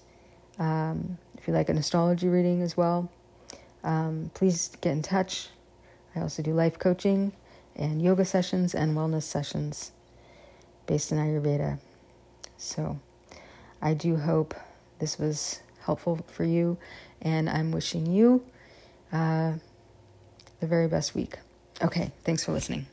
Um, 0.59 1.17
if 1.37 1.47
you 1.47 1.53
like 1.53 1.69
an 1.69 1.77
astrology 1.77 2.27
reading 2.27 2.61
as 2.61 2.75
well, 2.75 3.11
um, 3.83 4.31
please 4.33 4.71
get 4.81 4.91
in 4.91 5.01
touch. 5.01 5.49
I 6.15 6.21
also 6.21 6.41
do 6.41 6.53
life 6.53 6.79
coaching 6.79 7.31
and 7.75 8.01
yoga 8.01 8.25
sessions 8.25 8.73
and 8.73 8.97
wellness 8.97 9.23
sessions 9.23 9.91
based 10.87 11.11
in 11.11 11.17
Ayurveda. 11.19 11.79
So 12.57 12.99
I 13.81 13.93
do 13.93 14.17
hope 14.17 14.55
this 14.99 15.19
was 15.19 15.61
helpful 15.81 16.19
for 16.27 16.43
you, 16.43 16.77
and 17.21 17.49
I'm 17.49 17.71
wishing 17.71 18.07
you 18.07 18.43
uh, 19.13 19.53
the 20.59 20.67
very 20.67 20.87
best 20.87 21.13
week. 21.13 21.37
Okay, 21.81 22.11
thanks 22.23 22.43
for 22.43 22.51
listening. 22.51 22.87